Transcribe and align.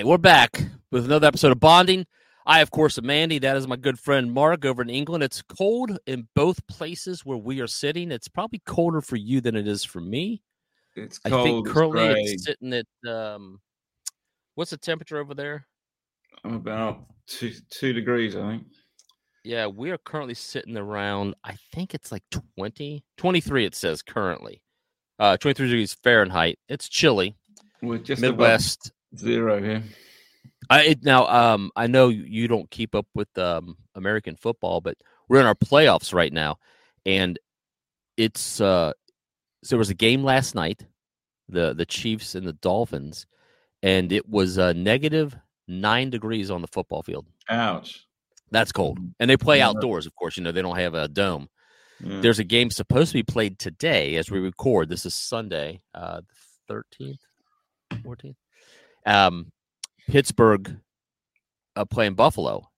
Right, 0.00 0.06
we're 0.06 0.16
back 0.16 0.62
with 0.90 1.04
another 1.04 1.26
episode 1.26 1.52
of 1.52 1.60
Bonding. 1.60 2.06
I, 2.46 2.60
of 2.60 2.70
course, 2.70 2.96
am 2.96 3.10
Andy. 3.10 3.38
That 3.38 3.58
is 3.58 3.68
my 3.68 3.76
good 3.76 3.98
friend 3.98 4.32
Mark 4.32 4.64
over 4.64 4.80
in 4.80 4.88
England. 4.88 5.22
It's 5.22 5.42
cold 5.42 5.98
in 6.06 6.26
both 6.34 6.66
places 6.68 7.22
where 7.22 7.36
we 7.36 7.60
are 7.60 7.66
sitting. 7.66 8.10
It's 8.10 8.26
probably 8.26 8.62
colder 8.64 9.02
for 9.02 9.16
you 9.16 9.42
than 9.42 9.56
it 9.56 9.68
is 9.68 9.84
for 9.84 10.00
me. 10.00 10.40
It's 10.96 11.18
cold. 11.18 11.34
I 11.34 11.42
think 11.42 11.66
it's 11.66 11.74
currently 11.74 12.14
grey. 12.14 12.20
it's 12.22 12.44
sitting 12.46 12.72
at 12.72 12.86
um, 13.06 13.60
what's 14.54 14.70
the 14.70 14.78
temperature 14.78 15.18
over 15.18 15.34
there? 15.34 15.66
I'm 16.44 16.54
about 16.54 17.04
two 17.26 17.52
two 17.68 17.92
degrees, 17.92 18.34
I 18.36 18.52
think. 18.52 18.68
Yeah, 19.44 19.66
we 19.66 19.90
are 19.90 19.98
currently 19.98 20.32
sitting 20.32 20.78
around, 20.78 21.34
I 21.44 21.56
think 21.74 21.92
it's 21.92 22.10
like 22.10 22.22
20, 22.56 23.04
23, 23.18 23.66
it 23.66 23.74
says 23.74 24.00
currently. 24.00 24.62
Uh, 25.18 25.36
23 25.36 25.66
degrees 25.66 25.92
Fahrenheit. 25.92 26.58
It's 26.70 26.88
chilly. 26.88 27.36
We're 27.82 27.98
just 27.98 28.22
Midwest. 28.22 28.92
Zero 29.16 29.62
here. 29.62 29.82
I 30.68 30.82
it, 30.82 31.04
now 31.04 31.26
um 31.26 31.70
I 31.76 31.86
know 31.86 32.08
you 32.08 32.48
don't 32.48 32.70
keep 32.70 32.94
up 32.94 33.06
with 33.14 33.36
um 33.38 33.76
American 33.94 34.36
football, 34.36 34.80
but 34.80 34.96
we're 35.28 35.40
in 35.40 35.46
our 35.46 35.54
playoffs 35.54 36.12
right 36.14 36.32
now, 36.32 36.58
and 37.06 37.38
it's 38.16 38.60
uh 38.60 38.92
so 39.62 39.68
there 39.70 39.78
was 39.78 39.90
a 39.90 39.94
game 39.94 40.22
last 40.24 40.54
night, 40.54 40.86
the 41.48 41.74
the 41.74 41.86
Chiefs 41.86 42.34
and 42.34 42.46
the 42.46 42.52
Dolphins, 42.54 43.26
and 43.82 44.12
it 44.12 44.28
was 44.28 44.58
uh, 44.58 44.72
negative 44.72 45.36
nine 45.68 46.10
degrees 46.10 46.50
on 46.50 46.62
the 46.62 46.68
football 46.68 47.02
field. 47.02 47.26
Ouch. 47.48 48.06
That's 48.50 48.72
cold, 48.72 48.98
and 49.20 49.28
they 49.30 49.36
play 49.36 49.58
Yeah. 49.58 49.68
outdoors. 49.68 50.06
Of 50.06 50.14
course, 50.16 50.36
you 50.36 50.42
know 50.42 50.50
they 50.52 50.62
don't 50.62 50.78
have 50.78 50.94
a 50.94 51.08
dome. 51.08 51.48
Yeah. 52.02 52.20
There's 52.20 52.38
a 52.38 52.44
game 52.44 52.70
supposed 52.70 53.12
to 53.12 53.18
be 53.18 53.22
played 53.22 53.58
today 53.58 54.16
as 54.16 54.30
we 54.30 54.40
record. 54.40 54.88
This 54.88 55.04
is 55.04 55.14
Sunday, 55.14 55.82
uh, 55.94 56.22
the 56.22 56.34
thirteenth, 56.66 57.20
fourteenth. 58.02 58.36
Um, 59.06 59.50
Pittsburgh 60.08 60.76
uh, 61.76 61.84
playing 61.84 62.14
Buffalo, 62.14 62.68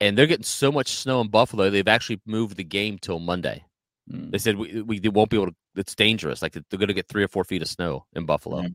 and 0.00 0.16
they're 0.16 0.26
getting 0.26 0.44
so 0.44 0.70
much 0.72 0.92
snow 0.92 1.20
in 1.20 1.28
Buffalo 1.28 1.70
they've 1.70 1.86
actually 1.88 2.20
moved 2.26 2.56
the 2.56 2.64
game 2.64 2.98
till 2.98 3.18
Monday. 3.18 3.64
Mm. 4.10 4.30
They 4.30 4.38
said 4.38 4.56
we, 4.56 4.82
we 4.82 5.00
won't 5.08 5.30
be 5.30 5.36
able 5.36 5.48
to. 5.48 5.54
It's 5.76 5.94
dangerous. 5.94 6.42
Like 6.42 6.52
they're 6.52 6.62
going 6.78 6.88
to 6.88 6.94
get 6.94 7.08
three 7.08 7.22
or 7.24 7.28
four 7.28 7.44
feet 7.44 7.62
of 7.62 7.68
snow 7.68 8.04
in 8.14 8.26
Buffalo. 8.26 8.60
Yeah. 8.62 8.68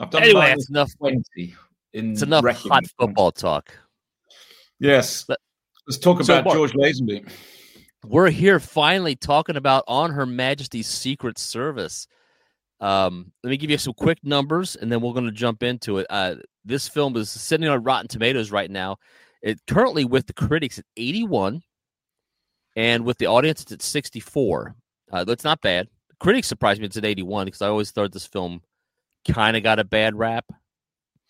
I've 0.00 0.10
done 0.10 0.22
Anyway, 0.22 0.46
that's 0.48 0.68
enough. 0.70 0.90
20 0.98 1.54
in 1.94 2.12
It's 2.12 2.22
enough 2.22 2.44
wrecking. 2.44 2.70
hot 2.70 2.84
football 2.98 3.32
talk. 3.32 3.72
Yes. 4.80 5.24
Let- 5.28 5.38
Let's 5.86 5.98
talk 5.98 6.22
So, 6.22 6.34
about 6.34 6.44
Mark- 6.44 6.56
George 6.56 6.72
Lazenby. 6.74 7.26
we're 8.04 8.28
here 8.30 8.60
finally 8.60 9.16
talking 9.16 9.56
about 9.56 9.84
on 9.88 10.10
her 10.12 10.26
majesty's 10.26 10.86
secret 10.86 11.38
service 11.38 12.06
um, 12.80 13.32
let 13.42 13.50
me 13.50 13.56
give 13.56 13.70
you 13.70 13.78
some 13.78 13.94
quick 13.94 14.18
numbers 14.22 14.76
and 14.76 14.90
then 14.90 15.00
we're 15.00 15.12
going 15.12 15.24
to 15.24 15.32
jump 15.32 15.62
into 15.62 15.98
it 15.98 16.06
uh, 16.10 16.36
this 16.64 16.88
film 16.88 17.16
is 17.16 17.30
sitting 17.30 17.68
on 17.68 17.82
rotten 17.82 18.08
tomatoes 18.08 18.50
right 18.50 18.70
now 18.70 18.96
it 19.42 19.58
currently 19.66 20.04
with 20.04 20.26
the 20.26 20.32
critics 20.32 20.78
at 20.78 20.84
81 20.96 21.60
and 22.76 23.04
with 23.04 23.18
the 23.18 23.26
audience 23.26 23.62
it's 23.62 23.72
at 23.72 23.82
64 23.82 24.74
uh, 25.12 25.24
that's 25.24 25.44
not 25.44 25.60
bad 25.60 25.88
critics 26.20 26.46
surprised 26.48 26.80
me 26.80 26.86
it's 26.86 26.96
at 26.96 27.04
81 27.04 27.46
because 27.46 27.62
i 27.62 27.68
always 27.68 27.90
thought 27.90 28.12
this 28.12 28.26
film 28.26 28.60
kind 29.26 29.56
of 29.56 29.62
got 29.62 29.78
a 29.78 29.84
bad 29.84 30.14
rap 30.16 30.44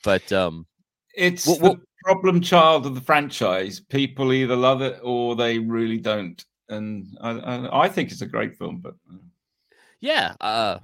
but 0.04 0.30
um, 0.32 0.66
It's 1.14 1.46
Well- 1.46 1.58
the 1.74 1.80
problem 2.04 2.40
child 2.40 2.86
of 2.86 2.94
the 2.94 3.00
franchise. 3.00 3.80
People 3.80 4.32
either 4.32 4.54
love 4.56 4.80
it 4.82 5.00
or 5.02 5.34
they 5.34 5.58
really 5.58 5.98
don't. 5.98 6.42
And 6.68 7.06
I, 7.20 7.30
I, 7.32 7.84
I 7.84 7.88
think 7.88 8.12
it's 8.12 8.22
a 8.22 8.26
great 8.26 8.56
film, 8.56 8.78
but 8.78 8.94
uh, 9.12 9.16
Yeah. 10.00 10.34
Uh, 10.40 10.78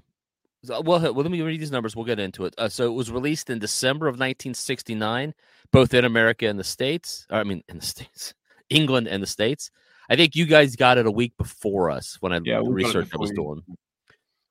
well, 0.68 0.82
well, 0.82 1.00
let 1.12 1.30
me 1.30 1.42
read 1.42 1.60
these 1.60 1.70
numbers. 1.70 1.96
We'll 1.96 2.04
get 2.04 2.18
into 2.18 2.44
it. 2.44 2.54
Uh, 2.58 2.68
so 2.68 2.86
it 2.86 2.94
was 2.94 3.10
released 3.10 3.50
in 3.50 3.58
December 3.58 4.06
of 4.06 4.14
1969, 4.14 5.34
both 5.70 5.94
in 5.94 6.04
America 6.04 6.46
and 6.46 6.58
the 6.58 6.64
States. 6.64 7.26
Or, 7.30 7.38
I 7.38 7.44
mean, 7.44 7.62
in 7.68 7.78
the 7.78 7.86
States, 7.86 8.34
England 8.70 9.08
and 9.08 9.22
the 9.22 9.26
States. 9.26 9.70
I 10.08 10.16
think 10.16 10.36
you 10.36 10.44
guys 10.44 10.76
got 10.76 10.98
it 10.98 11.06
a 11.06 11.10
week 11.10 11.32
before 11.38 11.90
us 11.90 12.18
when 12.20 12.32
I 12.32 12.40
Yeah, 12.44 12.58
the 12.58 12.70
it 12.70 12.74
research 12.74 13.08
I 13.14 13.16
was 13.16 13.30
doing, 13.30 13.62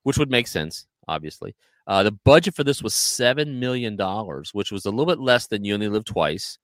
which 0.01 0.18
would 0.18 0.31
make 0.31 0.47
sense, 0.47 0.88
obviously. 1.07 1.56
Uh, 1.85 2.01
the 2.01 2.12
budget 2.12 2.56
for 2.56 2.63
this 2.63 2.81
was 2.81 2.94
seven 2.94 3.59
million 3.59 3.95
dollars, 3.95 4.50
which 4.53 4.72
was 4.72 4.85
a 4.85 4.90
little 4.90 5.06
bit 5.06 5.19
less 5.19 5.47
than 5.47 5.63
You 5.63 5.75
Only 5.75 5.90
Live 5.90 6.06
Twice. 6.06 6.57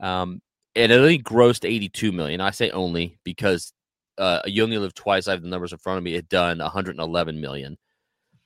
Um, 0.00 0.42
and 0.74 0.92
it 0.92 0.96
only 0.96 1.18
grossed 1.18 1.68
82 1.68 2.12
million. 2.12 2.40
I 2.40 2.50
say 2.50 2.70
only 2.70 3.18
because 3.24 3.72
uh, 4.18 4.40
You 4.46 4.64
Only 4.64 4.78
Live 4.78 4.94
Twice. 4.94 5.26
I 5.26 5.32
have 5.32 5.42
the 5.42 5.48
numbers 5.48 5.72
in 5.72 5.78
front 5.78 5.98
of 5.98 6.04
me. 6.04 6.14
It 6.14 6.28
done 6.28 6.58
111 6.58 7.40
million. 7.40 7.78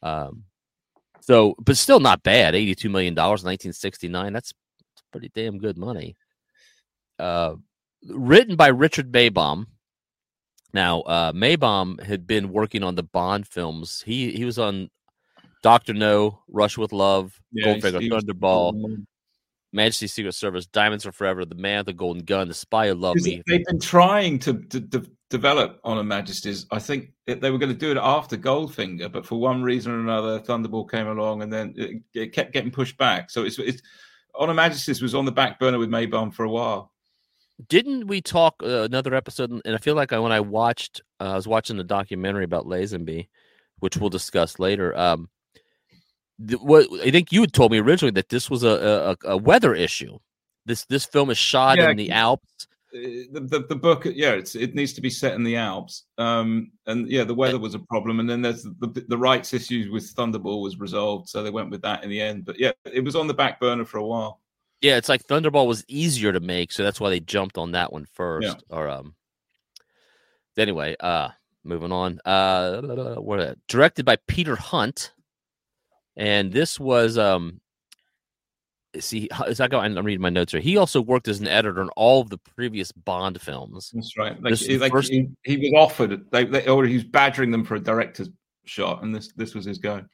Um, 0.03 0.45
so, 1.21 1.55
but 1.59 1.77
still 1.77 2.01
not 2.01 2.23
bad. 2.23 2.55
82 2.55 2.89
million 2.89 3.15
dollars 3.15 3.43
in 3.43 3.47
1969. 3.49 4.33
That's, 4.33 4.53
that's 4.53 5.05
pretty 5.13 5.31
damn 5.35 5.59
good 5.59 5.79
money. 5.79 6.17
Uh, 7.19 7.55
written 8.09 8.57
by 8.57 8.69
Richard 8.69 9.13
Maybaum. 9.13 9.67
Now, 10.75 11.03
uh, 11.03 11.33
Maybaum 11.33 12.03
had 12.03 12.27
been 12.27 12.51
working 12.51 12.83
on 12.83 12.95
the 12.95 13.03
Bond 13.03 13.47
films. 13.47 14.03
He 14.05 14.33
he 14.33 14.45
was 14.45 14.59
on 14.59 14.89
Doctor 15.63 15.93
No, 15.93 16.41
Russia 16.49 16.81
with 16.81 16.93
Love, 16.93 17.39
yeah, 17.53 17.75
Goldfinger, 17.75 18.09
Thunderball, 18.11 19.05
Majesty's 19.73 20.13
Secret 20.13 20.35
Service, 20.35 20.67
Diamonds 20.67 21.07
Are 21.07 21.13
Forever, 21.13 21.45
The 21.45 21.55
Man 21.55 21.79
with 21.79 21.87
the 21.87 21.93
Golden 21.93 22.25
Gun, 22.25 22.49
The 22.49 22.55
Spy 22.55 22.89
Who 22.89 22.95
Loved 22.95 23.23
Me. 23.23 23.43
They've 23.47 23.65
been 23.65 23.81
trying 23.81 24.39
to, 24.41 24.55
to, 24.55 24.81
de- 24.81 25.07
develop 25.33 25.81
on 25.83 25.97
her 25.97 26.05
Majesty's. 26.05 26.67
I 26.71 26.79
think 26.79 27.13
they 27.27 27.51
were 27.51 27.59
going 27.59 27.73
to 27.73 27.79
do 27.79 27.91
it 27.91 27.97
after 27.97 28.37
Goldfinger, 28.37 29.11
but 29.11 29.25
for 29.25 29.41
one 29.41 29.63
reason 29.63 29.91
or 29.91 29.99
another, 29.99 30.39
Thunderball 30.39 30.89
came 30.89 31.09
along, 31.09 31.43
and 31.43 31.51
then 31.51 31.75
it, 31.77 32.03
it 32.13 32.33
kept 32.33 32.53
getting 32.53 32.71
pushed 32.71 32.99
back. 32.99 33.31
So 33.31 33.43
it's 33.43 33.59
it's 33.59 33.83
on 34.35 34.49
her 34.49 34.55
Majesty's 34.55 35.01
was 35.01 35.15
on 35.15 35.25
the 35.25 35.33
back 35.33 35.59
burner 35.59 35.79
with 35.79 35.89
Maybaum 35.89 36.33
for 36.33 36.45
a 36.45 36.51
while. 36.51 36.93
Didn't 37.67 38.07
we 38.07 38.21
talk 38.21 38.57
uh, 38.63 38.83
another 38.83 39.15
episode? 39.15 39.51
And 39.51 39.75
I 39.75 39.79
feel 39.79 39.95
like 39.95 40.13
I, 40.13 40.19
when 40.19 40.33
I 40.33 40.41
watched, 40.41 41.01
uh, 41.19 41.31
I 41.33 41.37
was 41.37 41.49
watching 41.49 41.77
the 41.77 41.85
documentary 41.85 42.45
about 42.45 42.67
Lazenby, 42.67 43.29
which 43.81 43.97
we'll 43.97 44.11
discuss 44.11 44.59
later. 44.59 44.97
Um, 44.97 45.31
th- 46.47 46.61
what 46.61 46.87
I 47.03 47.11
think 47.11 47.33
you 47.33 47.41
had 47.41 47.55
told 47.55 47.73
me 47.73 47.79
originally 47.79 48.13
that 48.13 48.29
this 48.29 48.51
was 48.51 48.65
a 48.65 49.17
a, 49.25 49.31
a 49.31 49.37
weather 49.37 49.75
issue. 49.75 50.19
This 50.67 50.85
this 50.87 51.07
film 51.07 51.31
is 51.31 51.39
shot 51.39 51.79
Yeah, 51.79 51.91
in 51.91 51.97
the 51.97 52.11
Alps. 52.11 52.69
The, 52.93 53.47
the, 53.49 53.65
the 53.71 53.77
book, 53.77 54.05
yeah, 54.05 54.33
it's 54.33 54.55
it 54.55 54.75
needs 54.75 54.93
to 54.93 55.01
be 55.01 55.09
set 55.09 55.33
in 55.33 55.43
the 55.43 55.57
Alps, 55.57 56.05
um, 56.19 56.73
and 56.87 57.09
yeah, 57.09 57.25
the 57.25 57.35
weather 57.35 57.59
was 57.59 57.75
a 57.75 57.79
problem, 57.79 58.21
and 58.21 58.29
then 58.29 58.43
there's 58.43 58.65
the 58.65 59.05
the 59.09 59.17
rights 59.17 59.55
issues 59.55 59.91
with 59.91 60.15
Thunderball 60.15 60.61
was 60.61 60.79
resolved, 60.79 61.31
so 61.31 61.43
they 61.43 61.51
went 61.51 61.71
with 61.71 61.81
that 61.83 62.05
in 62.05 62.11
the 62.11 62.21
end. 62.21 62.45
But 62.45 62.59
yeah, 62.59 62.73
it 62.85 63.03
was 63.03 63.17
on 63.17 63.29
the 63.29 63.35
back 63.35 63.61
burner 63.61 63.87
for 63.87 63.97
a 63.97 64.05
while. 64.05 64.41
Yeah, 64.83 64.99
it's 64.99 65.09
like 65.09 65.27
Thunderball 65.27 65.67
was 65.67 65.87
easier 65.89 66.35
to 66.35 66.41
make, 66.41 66.71
so 66.71 66.83
that's 66.83 67.01
why 67.01 67.09
they 67.09 67.21
jumped 67.21 67.57
on 67.57 67.73
that 67.73 67.93
one 67.93 68.05
first. 68.13 68.63
Or 68.69 68.89
um. 68.91 69.15
Anyway, 70.59 70.95
uh, 71.01 71.31
moving 71.65 71.93
on. 71.93 72.21
Uh, 72.27 72.83
what 73.17 73.57
directed 73.69 74.05
by 74.05 74.17
Peter 74.27 74.57
Hunt, 74.57 75.13
and 76.15 76.53
this 76.53 76.79
was 76.79 77.17
um. 77.17 77.63
See, 79.01 79.29
it's 79.47 79.59
not 79.59 79.71
going. 79.71 79.97
I'm 79.97 80.05
reading 80.05 80.21
my 80.21 80.29
notes 80.29 80.53
here. 80.53 80.61
He 80.61 80.77
also 80.77 81.01
worked 81.01 81.27
as 81.27 81.41
an 81.41 81.49
editor 81.49 81.81
on 81.81 81.89
all 81.97 82.21
of 82.21 82.29
the 82.29 82.37
previous 82.39 82.93
Bond 82.93 83.41
films. 83.41 83.91
That's 83.95 84.17
right. 84.19 84.41
Like, 84.43 84.61
like 84.81 84.93
first- 84.93 85.11
he, 85.11 85.29
he 85.45 85.57
was 85.57 85.73
offered, 85.77 86.31
they, 86.31 86.45
they, 86.45 86.67
or 86.67 86.85
he 86.85 86.95
was 86.95 87.05
badgering 87.05 87.51
them 87.51 87.65
for 87.65 87.77
a 87.77 87.81
director's 87.81 88.29
shot, 88.65 89.03
and 89.03 89.15
this 89.15 89.33
this 89.35 89.55
was 89.55 89.65
his 89.65 89.79
go. 89.79 90.05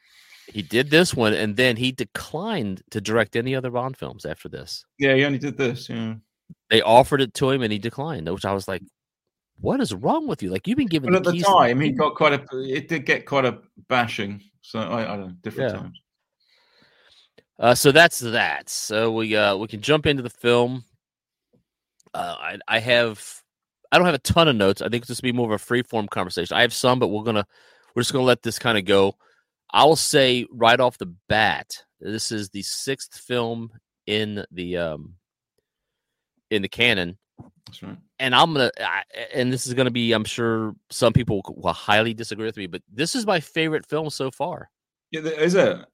He 0.46 0.62
did 0.62 0.90
this 0.90 1.12
one, 1.12 1.34
and 1.34 1.56
then 1.56 1.76
he 1.76 1.90
declined 1.92 2.82
to 2.90 3.00
direct 3.00 3.34
any 3.36 3.54
other 3.54 3.70
Bond 3.70 3.96
films 3.96 4.24
after 4.24 4.48
this. 4.48 4.84
Yeah, 4.98 5.14
he 5.14 5.24
only 5.24 5.38
did 5.38 5.58
this. 5.58 5.88
Yeah, 5.88 6.14
They 6.70 6.80
offered 6.80 7.20
it 7.20 7.34
to 7.34 7.50
him, 7.50 7.62
and 7.62 7.72
he 7.72 7.78
declined. 7.80 8.32
Which 8.32 8.44
I 8.44 8.52
was 8.52 8.68
like, 8.68 8.82
"What 9.60 9.80
is 9.80 9.92
wrong 9.92 10.28
with 10.28 10.40
you? 10.42 10.50
Like 10.50 10.68
you've 10.68 10.78
been 10.78 10.86
given." 10.86 11.10
but 11.10 11.16
at 11.16 11.24
the 11.24 11.32
keys 11.32 11.42
to 11.44 11.48
time, 11.52 11.80
he 11.80 11.90
got 11.90 12.14
quite 12.14 12.32
a. 12.32 12.44
It 12.60 12.86
did 12.86 13.04
get 13.06 13.26
quite 13.26 13.44
a 13.44 13.58
bashing. 13.88 14.40
So 14.62 14.78
I, 14.78 15.02
I 15.14 15.16
don't 15.16 15.26
know, 15.28 15.34
different 15.42 15.72
Yeah. 15.72 15.80
times. 15.80 16.00
Uh, 17.58 17.74
so 17.74 17.90
that's 17.90 18.20
that. 18.20 18.68
So 18.68 19.12
we 19.12 19.34
uh 19.34 19.56
we 19.56 19.66
can 19.66 19.80
jump 19.80 20.06
into 20.06 20.22
the 20.22 20.30
film. 20.30 20.84
Uh, 22.14 22.36
I 22.38 22.58
I 22.68 22.78
have 22.78 23.42
I 23.90 23.96
don't 23.98 24.06
have 24.06 24.14
a 24.14 24.18
ton 24.18 24.48
of 24.48 24.56
notes. 24.56 24.82
I 24.82 24.88
think 24.88 25.06
this 25.06 25.20
will 25.20 25.26
be 25.26 25.32
more 25.32 25.46
of 25.46 25.52
a 25.52 25.58
free 25.58 25.82
form 25.82 26.06
conversation. 26.08 26.56
I 26.56 26.62
have 26.62 26.72
some, 26.72 26.98
but 26.98 27.08
we're 27.08 27.24
gonna 27.24 27.46
we're 27.94 28.02
just 28.02 28.12
gonna 28.12 28.24
let 28.24 28.42
this 28.42 28.58
kind 28.58 28.78
of 28.78 28.84
go. 28.84 29.16
I 29.70 29.84
will 29.84 29.96
say 29.96 30.46
right 30.50 30.78
off 30.78 30.98
the 30.98 31.12
bat, 31.28 31.84
this 32.00 32.30
is 32.32 32.48
the 32.50 32.62
sixth 32.62 33.18
film 33.18 33.70
in 34.06 34.44
the 34.52 34.76
um 34.76 35.14
in 36.50 36.62
the 36.62 36.68
canon, 36.68 37.18
That's 37.66 37.82
right. 37.82 37.98
and 38.18 38.34
I'm 38.34 38.54
gonna 38.54 38.70
I, 38.80 39.02
and 39.34 39.52
this 39.52 39.66
is 39.66 39.74
gonna 39.74 39.90
be 39.90 40.12
I'm 40.12 40.24
sure 40.24 40.74
some 40.90 41.12
people 41.12 41.42
will 41.56 41.72
highly 41.72 42.14
disagree 42.14 42.46
with 42.46 42.56
me, 42.56 42.66
but 42.66 42.82
this 42.92 43.14
is 43.14 43.26
my 43.26 43.40
favorite 43.40 43.84
film 43.84 44.10
so 44.10 44.30
far. 44.30 44.70
Yeah, 45.10 45.22
is 45.22 45.54
it? 45.54 45.84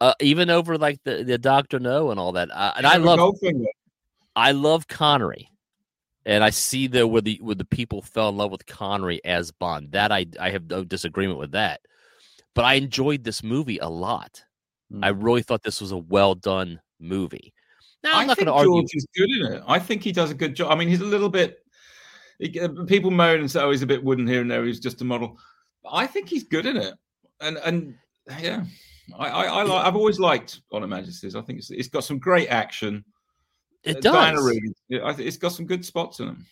Uh, 0.00 0.12
even 0.20 0.50
over 0.50 0.76
like 0.76 1.02
the 1.04 1.24
the 1.24 1.38
Doctor 1.38 1.78
No 1.78 2.10
and 2.10 2.20
all 2.20 2.32
that, 2.32 2.50
uh, 2.50 2.72
and 2.76 2.86
I 2.86 2.96
love 2.96 3.18
Goldfinger. 3.18 3.64
I 4.34 4.52
love 4.52 4.86
Connery, 4.88 5.48
and 6.26 6.44
I 6.44 6.50
see 6.50 6.86
the 6.86 7.06
where 7.06 7.22
the 7.22 7.38
where 7.40 7.54
the 7.54 7.64
people 7.64 8.02
fell 8.02 8.28
in 8.28 8.36
love 8.36 8.50
with 8.50 8.66
Connery 8.66 9.24
as 9.24 9.50
Bond. 9.52 9.92
That 9.92 10.12
I 10.12 10.26
I 10.38 10.50
have 10.50 10.68
no 10.68 10.84
disagreement 10.84 11.38
with 11.38 11.52
that, 11.52 11.80
but 12.54 12.66
I 12.66 12.74
enjoyed 12.74 13.24
this 13.24 13.42
movie 13.42 13.78
a 13.78 13.88
lot. 13.88 14.42
I 15.02 15.10
Mm. 15.12 15.24
really 15.24 15.42
thought 15.42 15.62
this 15.62 15.80
was 15.80 15.92
a 15.92 15.96
well 15.96 16.34
done 16.34 16.78
movie. 17.00 17.54
Now 18.04 18.12
I'm 18.12 18.18
I 18.18 18.26
not 18.26 18.36
think 18.36 18.46
going 18.46 18.54
to 18.54 18.58
argue. 18.58 18.82
George 18.82 18.94
is 18.94 19.06
good 19.16 19.30
in 19.30 19.52
it. 19.54 19.62
I 19.66 19.78
think 19.78 20.02
he 20.02 20.12
does 20.12 20.30
a 20.30 20.34
good 20.34 20.54
job. 20.54 20.70
I 20.70 20.74
mean, 20.74 20.88
he's 20.88 21.00
a 21.00 21.04
little 21.06 21.30
bit. 21.30 21.58
uh, 22.62 22.68
People 22.86 23.10
moan 23.10 23.40
and 23.40 23.50
say, 23.50 23.62
"Oh, 23.62 23.70
he's 23.70 23.82
a 23.82 23.86
bit 23.86 24.04
wooden 24.04 24.26
here 24.26 24.42
and 24.42 24.50
there. 24.50 24.62
He's 24.64 24.78
just 24.78 25.00
a 25.00 25.04
model." 25.04 25.38
But 25.82 25.94
I 25.94 26.06
think 26.06 26.28
he's 26.28 26.44
good 26.44 26.66
in 26.66 26.76
it, 26.76 26.94
and 27.40 27.56
and 27.64 27.94
yeah, 28.38 28.64
I 29.18 29.28
I, 29.28 29.44
I 29.44 29.62
like, 29.62 29.86
I've 29.86 29.96
always 29.96 30.18
liked 30.18 30.60
On 30.72 30.82
Her 30.82 30.88
Majesty's. 30.88 31.36
I 31.36 31.42
think 31.42 31.58
it's, 31.58 31.70
it's 31.70 31.88
got 31.88 32.04
some 32.04 32.18
great 32.18 32.48
action. 32.48 33.04
It 33.84 33.98
Uh, 33.98 34.00
does. 34.00 34.12
Diana 34.14 34.42
Rigg, 34.42 34.62
yeah, 34.88 35.04
I 35.06 35.12
think 35.12 35.28
it's 35.28 35.36
got 35.36 35.52
some 35.52 35.66
good 35.66 35.84
spots 35.84 36.18
in 36.20 36.26
them. 36.26 36.46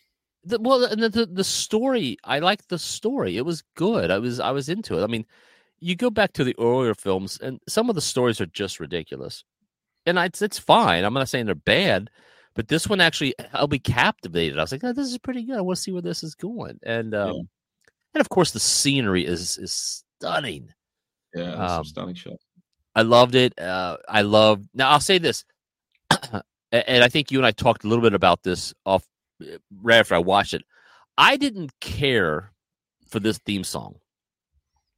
the, 0.45 0.59
well 0.61 0.85
and 0.85 1.03
the, 1.03 1.09
the 1.09 1.27
the 1.27 1.43
story 1.45 2.17
i 2.25 2.39
liked 2.39 2.69
the 2.69 2.79
story 2.79 3.37
it 3.39 3.45
was 3.47 3.63
good 3.77 4.11
i 4.11 4.19
was 4.19 4.39
i 4.41 4.51
was 4.51 4.69
into 4.69 4.99
it 4.99 5.03
i 5.03 5.07
mean 5.07 5.25
you 5.81 5.97
go 5.97 6.11
back 6.11 6.33
to 6.35 6.45
the 6.45 6.55
earlier 6.61 6.95
films 6.95 7.39
and 7.43 7.59
some 7.67 7.89
of 7.89 7.95
the 7.95 8.01
stories 8.03 8.41
are 8.43 8.47
just 8.53 8.79
ridiculous 8.79 9.43
and 10.07 10.21
I, 10.21 10.27
it's, 10.27 10.43
it's 10.43 10.59
fine 10.59 11.03
i'm 11.03 11.15
not 11.15 11.31
saying 11.31 11.47
they're 11.47 11.55
bad 11.55 12.11
but 12.55 12.69
this 12.69 12.87
one 12.89 13.01
actually 13.01 13.35
i'll 13.55 13.67
be 13.67 13.79
captivated 13.81 14.59
i 14.59 14.63
was 14.63 14.71
like 14.73 14.85
oh, 14.85 14.93
this 14.93 15.09
is 15.11 15.17
pretty 15.19 15.43
good 15.45 15.57
i 15.57 15.63
want 15.63 15.77
to 15.79 15.83
see 15.83 15.93
where 15.93 16.03
this 16.03 16.23
is 16.23 16.35
going 16.35 16.79
and 16.83 17.15
um 17.15 17.29
Yeah. 17.33 17.43
and 18.15 18.21
of 18.21 18.29
course 18.29 18.51
the 18.53 18.61
scenery 18.61 19.25
is 19.27 19.57
is 19.57 20.05
stunning 20.21 20.75
Yeah, 21.35 21.53
Um, 21.53 21.85
stunning 21.85 22.15
shot. 22.15 22.37
I 22.95 23.03
loved 23.03 23.35
it. 23.35 23.59
Uh, 23.59 23.97
I 24.09 24.23
love. 24.23 24.63
Now 24.73 24.91
I'll 24.91 25.01
say 25.01 25.19
this, 25.19 25.45
and 26.73 27.05
I 27.05 27.09
think 27.09 27.33
you 27.33 27.39
and 27.39 27.47
I 27.47 27.51
talked 27.51 27.85
a 27.85 27.89
little 27.89 28.03
bit 28.03 28.15
about 28.15 28.43
this 28.43 28.73
off 28.87 29.05
uh, 29.43 29.59
right 29.83 29.99
after 29.99 30.15
I 30.15 30.19
watched 30.19 30.55
it. 30.55 30.63
I 31.19 31.37
didn't 31.37 31.73
care 31.81 32.53
for 33.09 33.21
this 33.21 33.39
theme 33.39 33.65
song. 33.65 33.97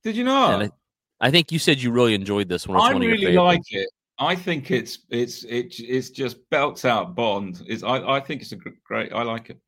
Did 0.04 0.16
you 0.16 0.24
know? 0.24 0.60
and 0.60 0.72
I 1.20 1.30
think 1.30 1.50
you 1.50 1.58
said 1.58 1.80
you 1.80 1.90
really 1.90 2.14
enjoyed 2.14 2.48
this 2.48 2.66
one. 2.66 2.78
I 2.80 2.90
really 2.96 3.32
like 3.32 3.62
it. 3.70 3.88
I 4.18 4.34
think 4.34 4.70
it's 4.70 5.00
it's 5.10 5.44
it, 5.44 5.74
it's 5.78 6.10
just 6.10 6.38
belts 6.50 6.84
out 6.84 7.14
Bond. 7.14 7.62
Is 7.66 7.82
I, 7.82 8.16
I 8.16 8.20
think 8.20 8.42
it's 8.42 8.52
a 8.52 8.56
great. 8.84 9.12
I 9.12 9.22
like 9.22 9.50
it. 9.50 9.58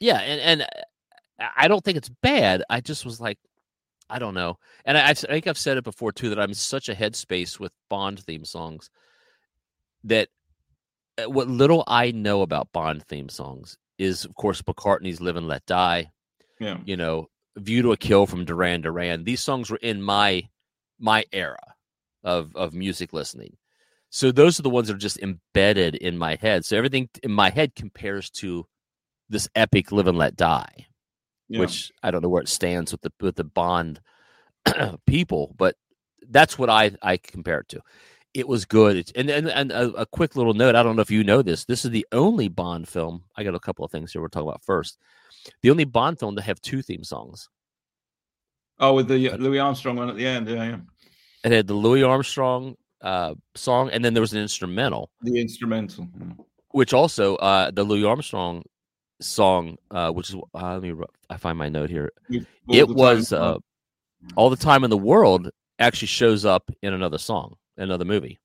Yeah, 0.00 0.18
and 0.18 0.40
and 0.40 0.62
uh, 0.62 1.48
I 1.56 1.68
don't 1.68 1.84
think 1.84 1.96
it's 1.96 2.08
bad. 2.08 2.64
I 2.68 2.80
just 2.80 3.04
was 3.04 3.20
like, 3.20 3.38
I 4.12 4.18
don't 4.18 4.34
know, 4.34 4.58
and 4.84 4.98
I, 4.98 5.08
I 5.08 5.14
think 5.14 5.46
I've 5.46 5.56
said 5.56 5.78
it 5.78 5.84
before 5.84 6.12
too 6.12 6.28
that 6.28 6.38
I'm 6.38 6.52
such 6.52 6.90
a 6.90 6.94
headspace 6.94 7.58
with 7.58 7.72
Bond 7.88 8.20
theme 8.20 8.44
songs 8.44 8.90
that 10.04 10.28
uh, 11.18 11.30
what 11.30 11.48
little 11.48 11.82
I 11.86 12.10
know 12.10 12.42
about 12.42 12.72
Bond 12.72 13.02
theme 13.04 13.30
songs 13.30 13.78
is, 13.98 14.26
of 14.26 14.34
course, 14.34 14.60
McCartney's 14.60 15.22
"Live 15.22 15.36
and 15.36 15.48
Let 15.48 15.64
Die." 15.64 16.10
Yeah, 16.60 16.78
You 16.84 16.98
know, 16.98 17.30
"View 17.56 17.80
to 17.82 17.92
a 17.92 17.96
Kill" 17.96 18.26
from 18.26 18.44
Duran 18.44 18.82
Duran. 18.82 19.24
These 19.24 19.40
songs 19.40 19.70
were 19.70 19.80
in 19.82 20.02
my 20.02 20.46
my 20.98 21.24
era 21.32 21.74
of 22.22 22.54
of 22.54 22.74
music 22.74 23.14
listening. 23.14 23.56
So 24.10 24.30
those 24.30 24.60
are 24.60 24.62
the 24.62 24.68
ones 24.68 24.88
that 24.88 24.94
are 24.94 24.98
just 24.98 25.20
embedded 25.20 25.94
in 25.94 26.18
my 26.18 26.36
head. 26.36 26.66
So 26.66 26.76
everything 26.76 27.08
in 27.22 27.32
my 27.32 27.48
head 27.48 27.74
compares 27.74 28.28
to 28.32 28.66
this 29.30 29.48
epic 29.54 29.90
"Live 29.90 30.06
and 30.06 30.18
Let 30.18 30.36
Die." 30.36 30.86
Yeah. 31.48 31.60
which 31.60 31.92
I 32.02 32.10
don't 32.10 32.22
know 32.22 32.28
where 32.28 32.42
it 32.42 32.48
stands 32.48 32.92
with 32.92 33.02
the 33.02 33.12
with 33.20 33.36
the 33.36 33.44
Bond 33.44 34.00
people, 35.06 35.54
but 35.56 35.76
that's 36.28 36.58
what 36.58 36.70
I 36.70 36.92
I 37.02 37.16
compare 37.16 37.60
it 37.60 37.68
to. 37.70 37.80
It 38.34 38.48
was 38.48 38.64
good. 38.64 38.96
It's, 38.96 39.12
and 39.12 39.28
and, 39.28 39.48
and 39.48 39.72
a, 39.72 39.90
a 39.92 40.06
quick 40.06 40.36
little 40.36 40.54
note. 40.54 40.74
I 40.74 40.82
don't 40.82 40.96
know 40.96 41.02
if 41.02 41.10
you 41.10 41.24
know 41.24 41.42
this. 41.42 41.64
This 41.64 41.84
is 41.84 41.90
the 41.90 42.06
only 42.12 42.48
Bond 42.48 42.88
film. 42.88 43.24
I 43.36 43.44
got 43.44 43.54
a 43.54 43.60
couple 43.60 43.84
of 43.84 43.90
things 43.90 44.12
here 44.12 44.22
we're 44.22 44.28
talking 44.28 44.48
about 44.48 44.64
first. 44.64 44.98
The 45.62 45.70
only 45.70 45.84
Bond 45.84 46.18
film 46.18 46.36
to 46.36 46.42
have 46.42 46.60
two 46.60 46.82
theme 46.82 47.04
songs. 47.04 47.48
oh, 48.78 48.94
with 48.94 49.08
the 49.08 49.36
Louis 49.36 49.58
Armstrong 49.58 49.96
one 49.96 50.08
at 50.08 50.16
the 50.16 50.26
end. 50.26 50.48
Yeah, 50.48 50.64
yeah. 50.64 50.76
It 51.44 51.52
had 51.52 51.66
the 51.66 51.74
Louis 51.74 52.04
Armstrong 52.04 52.76
uh, 53.02 53.34
song, 53.56 53.90
and 53.90 54.04
then 54.04 54.14
there 54.14 54.20
was 54.20 54.32
an 54.32 54.40
instrumental, 54.40 55.10
The 55.22 55.40
instrumental. 55.40 56.08
Which 56.70 56.94
also 56.94 57.36
uh, 57.36 57.70
the 57.72 57.82
Louis 57.84 58.04
Armstrong 58.04 58.62
song, 59.22 59.76
uh, 59.90 60.10
which 60.10 60.30
is 60.30 60.36
uh, 60.54 60.72
let 60.74 60.82
me 60.82 60.94
I 61.30 61.36
find 61.36 61.58
my 61.58 61.68
note 61.68 61.90
here. 61.90 62.12
All 62.30 62.44
it 62.68 62.88
was 62.88 63.32
uh, 63.32 63.58
all 64.36 64.50
the 64.50 64.56
time 64.56 64.84
in 64.84 64.90
the 64.90 64.98
world 64.98 65.50
actually 65.78 66.08
shows 66.08 66.44
up 66.44 66.70
in 66.82 66.92
another 66.94 67.18
song, 67.18 67.56
another 67.76 68.04
movie. 68.04 68.38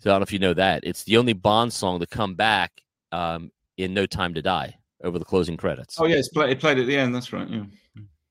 So 0.00 0.10
I 0.10 0.12
don't 0.12 0.20
know 0.20 0.24
if 0.24 0.32
you 0.32 0.38
know 0.38 0.54
that. 0.54 0.84
It's 0.84 1.04
the 1.04 1.16
only 1.16 1.32
Bond 1.32 1.72
song 1.72 2.00
to 2.00 2.06
come 2.06 2.34
back 2.34 2.82
um, 3.12 3.50
in 3.76 3.94
No 3.94 4.06
Time 4.06 4.34
to 4.34 4.42
Die 4.42 4.76
over 5.02 5.18
the 5.18 5.24
closing 5.24 5.56
credits. 5.56 5.98
Oh 5.98 6.06
yeah, 6.06 6.16
it's 6.16 6.28
play, 6.28 6.50
it 6.50 6.60
played 6.60 6.78
at 6.78 6.86
the 6.86 6.96
end. 6.96 7.14
That's 7.14 7.32
right. 7.32 7.48
Yeah. 7.48 7.64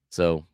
So 0.09 0.45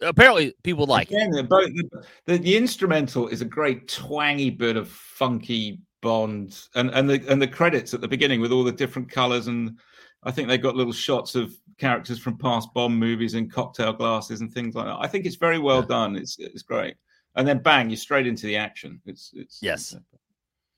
apparently 0.00 0.54
people 0.62 0.86
like 0.86 1.10
it. 1.10 1.14
Again, 1.14 1.30
the, 1.30 1.42
both, 1.44 1.70
the, 1.74 2.02
the, 2.26 2.38
the 2.38 2.56
instrumental 2.56 3.28
is 3.28 3.40
a 3.40 3.46
great 3.46 3.88
twangy 3.88 4.50
bit 4.50 4.76
of 4.76 4.88
funky 4.88 5.80
Bond, 6.02 6.68
and 6.74 6.90
and 6.90 7.08
the 7.08 7.24
and 7.28 7.40
the 7.40 7.48
credits 7.48 7.94
at 7.94 8.00
the 8.00 8.08
beginning 8.08 8.40
with 8.40 8.52
all 8.52 8.62
the 8.62 8.70
different 8.70 9.10
colors, 9.10 9.46
and 9.46 9.78
I 10.22 10.30
think 10.30 10.48
they've 10.48 10.62
got 10.62 10.74
little 10.76 10.92
shots 10.92 11.34
of 11.34 11.54
characters 11.78 12.18
from 12.18 12.36
past 12.38 12.72
Bond 12.74 12.98
movies 12.98 13.34
in 13.34 13.48
cocktail 13.48 13.92
glasses 13.92 14.40
and 14.40 14.52
things 14.52 14.74
like 14.74 14.86
that. 14.86 14.96
I 14.98 15.06
think 15.06 15.24
it's 15.26 15.36
very 15.36 15.58
well 15.58 15.80
Yeah. 15.80 15.86
done. 15.86 16.16
It's 16.16 16.36
it's 16.38 16.62
great, 16.62 16.96
and 17.36 17.46
then 17.46 17.58
bang, 17.62 17.90
you're 17.90 17.96
straight 17.96 18.26
into 18.26 18.46
the 18.46 18.56
action. 18.56 19.00
It's 19.06 19.30
it's 19.34 19.58
Yes. 19.62 19.94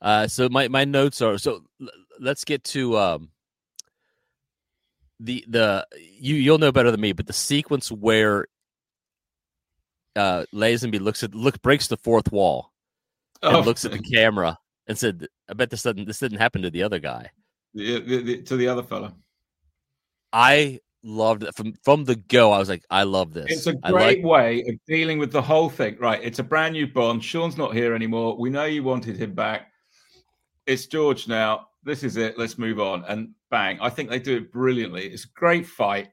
Uh, 0.01 0.29
so 0.29 0.49
my, 0.49 0.69
my 0.69 0.85
notes 0.85 1.21
are 1.23 1.39
so 1.39 1.65
l- 1.81 1.89
let's 2.21 2.45
get 2.45 2.63
to 2.65 2.97
um, 2.99 3.31
the 5.21 5.45
the 5.49 5.87
you 5.99 6.35
you'll 6.37 6.59
know 6.59 6.71
better 6.73 6.91
than 6.91 7.01
me, 7.01 7.13
but 7.13 7.27
the 7.27 7.33
sequence 7.33 7.91
where 7.91 8.47
uh, 10.15 10.45
Lazenby 10.55 11.01
looks 11.01 11.23
at 11.23 11.35
look 11.35 11.61
breaks 11.63 11.89
the 11.89 11.97
fourth 11.97 12.31
wall 12.33 12.73
and 13.43 13.57
Oh, 13.57 13.61
looks 13.61 13.85
at 13.85 13.91
the 13.93 13.99
camera 14.15 14.59
and 14.87 14.97
said, 14.99 15.27
"I 15.49 15.55
bet 15.55 15.71
this 15.71 15.83
doesn't 15.83 16.07
this 16.07 16.19
didn't 16.19 16.39
happen 16.39 16.63
to 16.63 16.71
the 16.71 16.83
other 16.83 16.99
guy." 16.99 17.31
the, 17.75 18.01
the, 18.01 18.23
the, 18.23 18.43
to 18.43 18.57
the 18.57 18.67
other 18.69 18.83
fella. 18.83 19.15
I 20.33 20.81
loved 21.03 21.45
it 21.45 21.55
from 21.55 21.75
from 21.83 22.05
the 22.05 22.17
go. 22.17 22.53
I 22.53 22.59
was 22.59 22.69
like, 22.69 22.85
"I 22.91 23.05
love 23.05 23.33
this." 23.33 23.47
It's 23.49 23.67
a 23.67 23.75
great 23.75 24.19
like 24.19 24.25
way 24.25 24.65
of 24.69 24.75
dealing 24.87 25.19
with 25.19 25.33
the 25.33 25.43
whole 25.43 25.71
thing. 25.71 25.97
Right. 25.99 26.21
It's 26.23 26.39
a 26.39 26.43
brand 26.43 26.75
new 26.75 26.87
Bond. 26.87 27.25
Sean's 27.25 27.57
not 27.57 27.75
here 27.75 27.95
anymore. 27.95 28.37
We 28.37 28.51
know 28.51 28.65
you 28.65 28.83
wanted 28.83 29.17
him 29.17 29.35
back. 29.35 29.73
It's 30.67 30.87
George 30.87 31.29
now. 31.29 31.69
This 31.83 32.03
is 32.03 32.17
it. 32.17 32.39
Let's 32.39 32.59
move 32.59 32.81
on. 32.81 33.05
And 33.05 33.31
bang. 33.51 33.79
I 33.81 33.89
think 33.89 34.11
they 34.11 34.19
do 34.19 34.37
it 34.37 34.53
brilliantly. 34.53 35.07
It's 35.07 35.25
a 35.25 35.29
great 35.35 35.67
fight. 35.67 36.09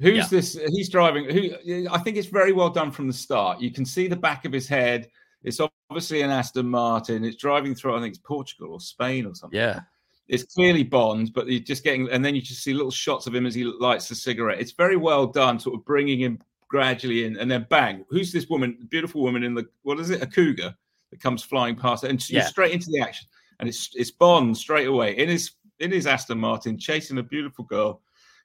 Who's 0.00 0.16
Yeah. 0.16 0.26
this? 0.30 0.58
He's 0.70 0.88
driving. 0.88 1.28
Who? 1.30 1.88
I 1.90 1.98
think 1.98 2.16
it's 2.16 2.28
very 2.28 2.52
well 2.52 2.70
done 2.70 2.90
from 2.90 3.06
the 3.06 3.12
start. 3.12 3.60
You 3.60 3.70
can 3.70 3.84
see 3.84 4.08
the 4.08 4.16
back 4.16 4.44
of 4.44 4.52
his 4.52 4.66
head. 4.68 5.08
It's 5.42 5.60
obviously 5.88 6.22
an 6.22 6.30
Aston 6.30 6.68
Martin. 6.68 7.24
It's 7.24 7.36
driving 7.36 7.74
through. 7.74 7.96
I 7.96 8.00
think 8.00 8.10
it's 8.10 8.22
Portugal 8.24 8.72
or 8.72 8.80
Spain 8.80 9.26
or 9.26 9.34
something 9.34 9.58
yeah, 9.58 9.80
it's 10.28 10.44
clearly 10.44 10.82
Bond, 10.82 11.32
but 11.34 11.46
you're 11.48 11.60
just 11.60 11.84
getting, 11.84 12.08
and 12.10 12.24
then 12.24 12.34
you 12.34 12.40
just 12.42 12.62
see 12.62 12.74
little 12.74 12.90
shots 12.90 13.26
of 13.26 13.34
him 13.34 13.46
as 13.46 13.54
he 13.54 13.64
lights 13.64 14.08
the 14.08 14.14
cigarette. 14.14 14.60
It's 14.60 14.72
very 14.72 14.96
well 14.96 15.26
done, 15.26 15.58
sort 15.58 15.76
of 15.76 15.84
bringing 15.84 16.18
him 16.20 16.38
gradually 16.68 17.24
in, 17.24 17.36
and 17.38 17.50
then 17.50 17.66
bang, 17.70 18.04
who's 18.10 18.30
this 18.32 18.48
woman? 18.48 18.86
Beautiful 18.90 19.22
woman 19.22 19.42
in 19.42 19.54
the 19.54 19.66
what 19.82 19.98
is 19.98 20.10
it? 20.10 20.22
A 20.22 20.26
cougar 20.26 20.74
that 21.10 21.20
comes 21.20 21.42
flying 21.42 21.74
past, 21.76 22.04
and 22.04 22.20
she's 22.20 22.36
Yeah. 22.36 22.46
straight 22.46 22.72
into 22.72 22.90
the 22.90 23.00
action, 23.00 23.26
and 23.60 23.68
it's 23.68 23.90
it's 23.94 24.10
Bond 24.10 24.56
straight 24.56 24.86
away 24.88 25.16
in 25.16 25.28
his 25.28 25.52
in 25.80 25.90
his 25.92 26.06
Aston 26.06 26.38
Martin 26.38 26.76
chasing 26.78 27.18
a 27.18 27.22
beautiful 27.22 27.64
girl 27.64 28.02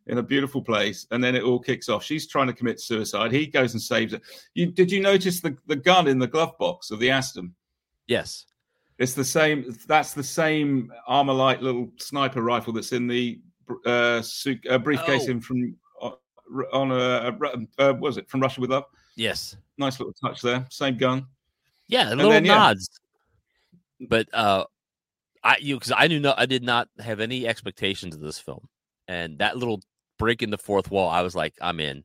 in 0.07 0.17
a 0.19 0.23
beautiful 0.23 0.61
place, 0.61 1.07
and 1.11 1.23
then 1.23 1.33
it 1.35 1.43
all 1.43 1.59
kicks 1.59 1.89
off. 1.89 2.03
She's 2.03 2.27
trying 2.27 2.47
to 2.47 2.53
commit 2.53 2.79
suicide. 2.79 3.31
He 3.31 3.47
goes 3.47 3.73
and 3.73 3.81
saves 3.81 4.13
her. 4.13 4.21
You 4.53 4.67
did 4.67 4.89
you 4.91 5.01
notice 5.01 5.41
the 5.41 5.57
the 5.67 5.75
gun 5.75 6.07
in 6.07 6.19
the 6.19 6.27
glove 6.27 6.57
box 6.59 6.91
of 6.91 6.99
the 6.99 7.09
Aston? 7.09 7.53
yes, 8.07 8.45
It's 8.99 9.13
the 9.13 9.25
same. 9.25 9.75
That's 9.87 10.13
the 10.13 10.23
same 10.23 10.91
armor 11.07 11.33
light 11.33 11.61
little 11.61 11.89
sniper 11.97 12.41
rifle 12.41 12.73
that's 12.73 12.91
in 12.91 13.07
the 13.07 13.39
uh, 13.85 14.21
uh, 14.69 14.77
briefcase 14.77 15.23
Oh. 15.27 15.31
in 15.31 15.41
from 15.41 15.75
uh, 16.01 16.11
on 16.71 16.91
a, 16.91 17.35
a 17.79 17.89
uh, 17.89 17.93
was 17.93 18.17
it 18.17 18.29
from 18.29 18.41
Russia 18.41 18.61
with 18.61 18.69
Love? 18.71 18.85
yes, 19.15 19.55
Nice 19.77 19.99
little 19.99 20.13
touch 20.13 20.41
there. 20.41 20.65
Same 20.69 20.97
gun. 20.97 21.25
yeah. 21.87 22.09
Little 22.13 22.31
then, 22.31 22.45
yeah. 22.45 22.55
nods, 22.55 22.89
but 24.09 24.27
uh, 24.33 24.65
I 25.43 25.57
you 25.59 25.75
because 25.77 25.91
I 25.95 26.07
knew 26.07 26.19
not 26.19 26.39
I 26.39 26.45
did 26.45 26.63
not 26.63 26.87
have 26.99 27.19
any 27.19 27.47
expectations 27.47 28.13
of 28.15 28.21
this 28.21 28.37
film, 28.39 28.67
and 29.07 29.39
that 29.39 29.57
little 29.57 29.81
break 30.19 30.43
in 30.43 30.51
the 30.51 30.57
fourth 30.57 30.91
wall, 30.91 31.09
I 31.09 31.21
was 31.21 31.35
like, 31.35 31.53
I'm 31.61 31.79
in. 31.79 32.03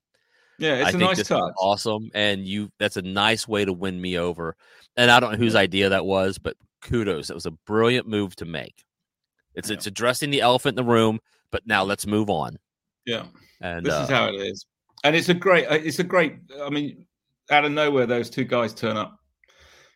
Yeah, 0.58 0.76
it's 0.76 0.86
I 0.86 0.88
a 0.88 0.92
think 0.92 1.02
nice 1.02 1.16
this 1.18 1.26
is 1.26 1.28
touch. 1.28 1.52
awesome, 1.60 2.10
and 2.14 2.46
you 2.46 2.70
that's 2.78 2.96
a 2.96 3.02
nice 3.02 3.46
way 3.46 3.64
to 3.64 3.72
win 3.72 4.00
me 4.00 4.18
over. 4.18 4.56
And 4.96 5.10
I 5.10 5.20
don't 5.20 5.32
know 5.32 5.38
whose 5.38 5.54
idea 5.54 5.90
that 5.90 6.04
was, 6.06 6.38
but 6.38 6.56
kudos. 6.82 7.30
It 7.30 7.34
was 7.34 7.46
a 7.46 7.50
brilliant 7.66 8.06
move 8.08 8.36
to 8.36 8.44
make. 8.44 8.84
It's 9.54 9.68
Yeah. 9.70 9.74
it's 9.76 9.86
addressing 9.86 10.30
the 10.30 10.40
elephant 10.40 10.78
in 10.78 10.84
the 10.84 10.90
room, 10.90 11.18
but 11.50 11.66
now 11.66 11.82
let's 11.84 12.06
move 12.06 12.30
on. 12.30 12.58
Yeah, 13.06 13.26
And 13.60 13.84
this 13.86 13.94
uh, 13.94 14.02
is 14.04 14.08
how 14.10 14.28
it 14.28 14.34
is, 14.36 14.66
and 15.04 15.16
it's 15.16 15.28
a 15.30 15.34
great. 15.34 15.66
uh, 15.66 15.74
It's 15.74 15.98
a 15.98 16.04
great. 16.04 16.36
I 16.62 16.68
mean, 16.70 17.06
out 17.50 17.64
of 17.64 17.72
nowhere, 17.72 18.06
those 18.06 18.28
two 18.30 18.44
guys 18.44 18.74
turn 18.74 18.96
up 18.96 19.18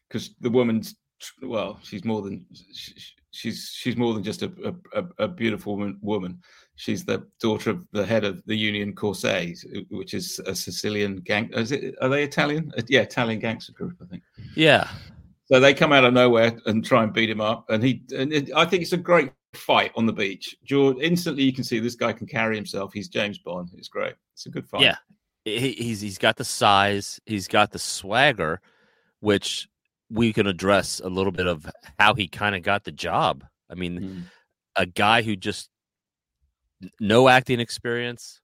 because 0.08 0.34
the 0.40 0.50
woman's 0.50 0.94
well, 1.42 1.78
she's 1.82 2.04
more 2.04 2.22
than 2.22 2.44
she- 2.72 2.94
she's 3.30 3.70
she's 3.78 3.96
more 3.96 4.12
than 4.14 4.22
just 4.22 4.42
a 4.42 4.52
a, 4.94 5.04
a- 5.18 5.28
beautiful 5.28 5.76
woman, 5.76 5.98
woman. 6.02 6.40
She's 6.76 7.04
the 7.04 7.26
daughter 7.38 7.70
of 7.70 7.86
the 7.92 8.04
head 8.04 8.24
of 8.24 8.42
the 8.46 8.56
Union 8.56 8.94
Corsairs, 8.94 9.64
which 9.90 10.14
is 10.14 10.40
a 10.46 10.54
Sicilian 10.54 11.16
gang. 11.16 11.50
Is 11.52 11.70
it? 11.70 11.94
Are 12.00 12.08
they 12.08 12.24
Italian? 12.24 12.72
Yeah, 12.88 13.02
Italian 13.02 13.38
gangster 13.40 13.72
group, 13.72 13.94
I 14.02 14.06
think. 14.06 14.22
yeah, 14.56 14.88
So 15.52 15.61
they 15.61 15.75
come 15.75 15.92
out 15.92 16.04
of 16.04 16.14
nowhere 16.14 16.59
and 16.64 16.82
try 16.82 17.02
and 17.02 17.12
beat 17.12 17.28
him 17.28 17.42
up, 17.42 17.68
and 17.68 17.85
he 17.85 18.02
and 18.16 18.32
it, 18.32 18.50
I 18.56 18.64
think 18.64 18.82
it's 18.82 18.94
a 18.94 18.97
great 18.97 19.32
fight 19.52 19.92
on 19.97 20.06
the 20.06 20.12
beach. 20.12 20.56
George 20.64 20.97
instantly 20.99 21.42
you 21.42 21.52
can 21.52 21.62
see 21.62 21.78
this 21.78 21.94
guy 21.94 22.14
can 22.14 22.26
carry 22.26 22.56
himself. 22.56 22.94
He's 22.94 23.09
James 23.09 23.37
Bond. 23.37 23.68
It's 23.76 23.88
great. 23.88 24.14
It's 24.32 24.47
a 24.47 24.49
good 24.49 24.66
fight. 24.66 24.80
Yeah, 24.80 24.97
he, 25.44 25.73
he's 25.73 26.00
he's 26.00 26.16
got 26.16 26.37
the 26.37 26.44
size, 26.44 27.21
he's 27.26 27.49
got 27.49 27.71
the 27.71 27.78
swagger, 27.78 28.62
which 29.21 29.68
we 30.09 30.32
can 30.32 30.47
address 30.47 31.02
a 31.04 31.09
little 31.11 31.32
bit 31.32 31.47
of 31.47 31.71
how 31.99 32.14
he 32.14 32.28
kind 32.28 32.54
of 32.56 32.62
got 32.62 32.85
the 32.85 32.92
job. 32.92 33.44
I 33.68 33.75
mean, 33.75 34.00
Mm. 34.00 34.23
a 34.76 34.87
guy 34.87 35.21
who 35.21 35.37
just 35.37 35.68
no 36.99 37.28
acting 37.28 37.61
experience 37.61 38.40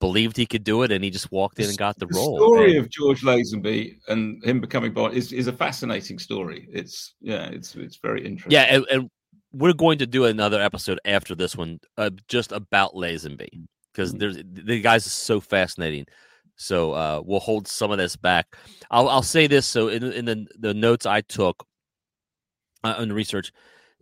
believed 0.00 0.36
he 0.36 0.46
could 0.46 0.64
do 0.64 0.82
it, 0.82 0.92
and 0.92 1.02
he 1.02 1.10
just 1.10 1.30
walked 1.32 1.58
in 1.58 1.68
and 1.68 1.76
got 1.78 1.98
the, 1.98 2.06
The 2.06 2.14
role. 2.16 2.36
The 2.38 2.44
story 2.44 2.76
And- 2.76 2.84
of 2.84 2.90
George 2.90 3.22
Lazenby 3.22 3.98
and 4.08 4.42
him 4.44 4.60
becoming 4.60 4.92
Bond 4.92 5.14
is, 5.14 5.32
is 5.32 5.46
a 5.48 5.52
fascinating 5.52 6.18
story. 6.18 6.68
It's 6.72 7.14
yeah, 7.20 7.46
it's 7.48 7.74
it's 7.74 7.96
very 7.96 8.24
interesting. 8.24 8.52
yeah, 8.52 8.74
and, 8.74 8.86
and 8.90 9.10
we're 9.52 9.72
going 9.72 9.98
to 9.98 10.06
do 10.06 10.26
another 10.26 10.60
episode 10.60 11.00
after 11.04 11.34
this 11.34 11.56
one, 11.56 11.80
uh, 11.96 12.10
just 12.28 12.52
about 12.52 12.92
Lazenby, 12.94 13.48
because 13.92 14.12
Mhm. 14.14 14.18
there's 14.18 14.36
the 14.52 14.80
guy's 14.80 15.04
so 15.04 15.40
fascinating. 15.40 16.06
So 16.60 16.92
uh, 16.92 17.22
we'll 17.24 17.40
hold 17.40 17.66
some 17.68 17.90
of 17.92 17.98
this 17.98 18.14
back. 18.16 18.46
I'll 18.90 19.08
I'll 19.08 19.22
say 19.22 19.46
this. 19.46 19.66
So 19.66 19.88
in 19.88 20.02
in 20.12 20.24
the 20.24 20.46
the 20.58 20.74
notes 20.74 21.06
I 21.06 21.20
took 21.22 21.64
uh, 22.84 22.94
on 22.98 23.08
the 23.08 23.14
research, 23.14 23.52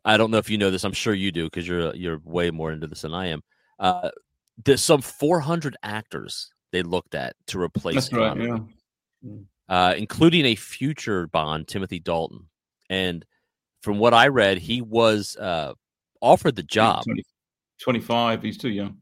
I 0.05 0.17
don't 0.17 0.31
know 0.31 0.39
if 0.39 0.51
you 0.51 0.59
know 0.59 0.71
this. 0.71 0.85
I'm 0.85 0.93
sure 0.93 1.15
you 1.15 1.33
do 1.33 1.45
because 1.45 1.67
you're 1.67 1.95
you're 1.95 2.21
way 2.25 2.51
more 2.51 2.73
into 2.73 2.87
this 2.87 3.03
than 3.03 3.15
I 3.15 3.27
am. 3.29 3.43
Uh, 3.79 4.11
there's 4.65 4.83
some 4.83 5.03
400 5.03 5.77
actors 5.83 6.51
they 6.73 6.83
looked 6.83 7.15
at 7.15 7.37
to 7.49 7.61
replace 7.61 7.95
that's 7.95 8.13
right. 8.13 8.29
Connery 8.37 8.61
Yeah. 9.23 9.33
uh, 9.69 9.95
including 9.97 10.45
a 10.47 10.55
future 10.55 11.27
Bond, 11.29 11.69
Timothy 11.69 11.99
Dalton. 11.99 12.49
And 12.89 13.25
from 13.83 13.99
what 13.99 14.15
I 14.15 14.29
read, 14.29 14.59
he 14.59 14.81
was 14.83 15.37
uh, 15.37 15.75
offered 16.21 16.57
the 16.57 16.63
job, 16.63 17.05
20 17.05 17.23
25. 17.83 18.43
He's 18.43 18.57
too 18.59 18.71
young. 18.71 18.99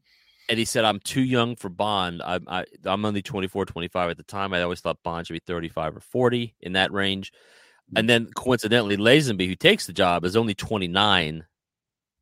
and 0.49 0.59
he 0.59 0.65
said, 0.65 0.83
"I'm 0.85 0.99
too 0.99 1.23
young 1.23 1.55
for 1.55 1.69
Bond. 1.69 2.21
I'm 2.23 2.43
I, 2.47 2.65
I'm 2.83 3.05
only 3.05 3.21
24, 3.21 3.65
25 3.65 4.09
at 4.11 4.17
the 4.17 4.23
time. 4.23 4.53
I 4.53 4.61
always 4.61 4.81
thought 4.81 4.97
Bond 5.03 5.25
should 5.27 5.33
be 5.33 5.39
35 5.47 5.97
or 5.97 5.99
40 6.01 6.55
in 6.61 6.73
that 6.73 6.91
range." 6.91 7.31
And 7.95 8.09
then 8.09 8.27
coincidentally, 8.35 8.97
Lazenby, 8.97 9.47
who 9.47 9.55
takes 9.55 9.85
the 9.85 9.93
job, 9.93 10.25
is 10.25 10.35
only 10.35 10.55
29 10.55 11.45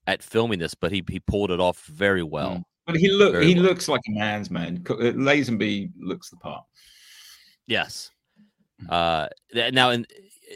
at 0.05 0.21
filming 0.21 0.59
this, 0.59 0.75
but 0.75 0.91
he 0.91 1.03
he 1.09 1.19
pulled 1.21 1.51
it 1.51 1.59
off 1.61 1.83
very 1.85 2.23
well. 2.23 2.57
Mm. 2.57 2.63
But 2.85 2.97
he 2.97 3.09
look 3.09 3.31
Very 3.33 3.47
he 3.47 3.55
well. 3.55 3.63
looks 3.63 3.87
like 3.87 4.01
a 4.09 4.11
man's 4.11 4.51
man. 4.51 4.83
Co- 4.83 4.95
uh, 4.95 5.13
Lazenby 5.13 5.91
looks 5.97 6.29
the 6.29 6.37
part. 6.37 6.63
Yes. 7.67 8.11
Uh, 8.89 9.27
now, 9.71 9.91
and 9.91 10.05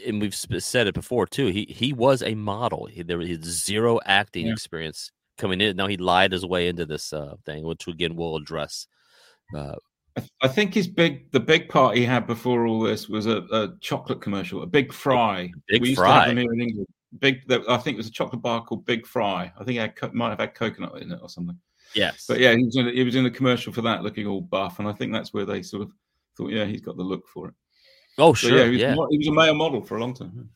and 0.06 0.20
we've 0.22 0.36
said 0.36 0.88
it 0.88 0.94
before 0.94 1.26
too. 1.26 1.48
He 1.48 1.66
he 1.70 1.94
was 1.94 2.22
a 2.22 2.36
model. 2.36 2.86
He, 2.88 3.04
there 3.04 3.18
was 3.18 3.30
zero 3.44 4.00
acting 4.06 4.48
Yeah. 4.48 4.54
experience 4.54 5.12
coming 5.38 5.62
in. 5.62 5.78
Now 5.78 5.88
he 5.88 5.96
lied 5.98 6.34
his 6.34 6.46
way 6.46 6.68
into 6.68 6.86
this 6.86 7.14
uh, 7.14 7.36
thing, 7.46 7.64
which 7.64 7.88
again 7.88 8.16
we'll 8.16 8.36
address. 8.36 8.88
Uh, 9.56 9.76
I, 10.18 10.24
I 10.42 10.48
think 10.50 10.74
his 10.74 10.88
big 10.88 11.32
the 11.32 11.40
big 11.40 11.70
part 11.70 11.96
he 11.96 12.04
had 12.04 12.28
before 12.28 12.66
all 12.68 12.82
this 12.82 13.08
was 13.08 13.26
a, 13.28 13.38
a 13.52 13.74
chocolate 13.80 14.22
commercial, 14.22 14.64
a 14.64 14.68
Big 14.68 14.92
Fry. 14.92 15.50
Big 15.70 15.82
we 15.82 15.90
used 15.90 16.00
Fry. 16.00 16.08
to 16.08 16.14
have 16.20 16.28
them 16.30 16.38
here 16.38 16.54
in 16.54 16.60
England. 16.62 16.88
Big, 17.20 17.42
I 17.70 17.78
think 17.78 17.96
it 17.96 17.98
was 17.98 18.08
a 18.08 18.12
chocolate 18.12 18.42
bar 18.42 18.62
called 18.66 18.86
Big 18.86 19.08
Fry. 19.08 19.50
I 19.58 19.64
think 19.64 19.80
it 19.80 19.98
had, 20.02 20.14
might 20.14 20.32
have 20.32 20.40
had 20.42 20.54
coconut 20.54 21.02
in 21.02 21.12
it 21.14 21.20
or 21.22 21.30
something. 21.30 21.58
Yes, 21.96 22.26
But 22.28 22.40
yeah, 22.40 22.56
he 22.56 22.64
was 22.64 22.76
in 22.76 22.88
he 22.88 23.04
was 23.04 23.16
in 23.16 23.26
a 23.26 23.32
commercial 23.32 23.72
for 23.74 23.82
that, 23.82 24.04
looking 24.04 24.28
all 24.28 24.42
buff, 24.42 24.80
and 24.80 24.88
I 24.88 24.94
think 24.94 25.12
that's 25.14 25.34
where 25.34 25.46
they 25.46 25.62
sort 25.62 25.84
of 25.84 25.92
thought, 26.36 26.52
yeah, 26.52 26.66
he's 26.66 26.82
got 26.82 26.98
the 26.98 27.04
look 27.04 27.28
for 27.28 27.48
it. 27.50 27.54
oh 28.18 28.34
So 28.34 28.48
sure, 28.48 28.58
yeah, 28.58 28.64
he 28.66 28.72
was, 28.72 28.82
yeah, 28.82 28.96
he 29.10 29.18
was 29.18 29.28
a 29.28 29.32
male 29.32 29.56
model 29.56 29.82
for 29.82 29.98
a 29.98 30.00
long 30.02 30.14
time. 30.14 30.50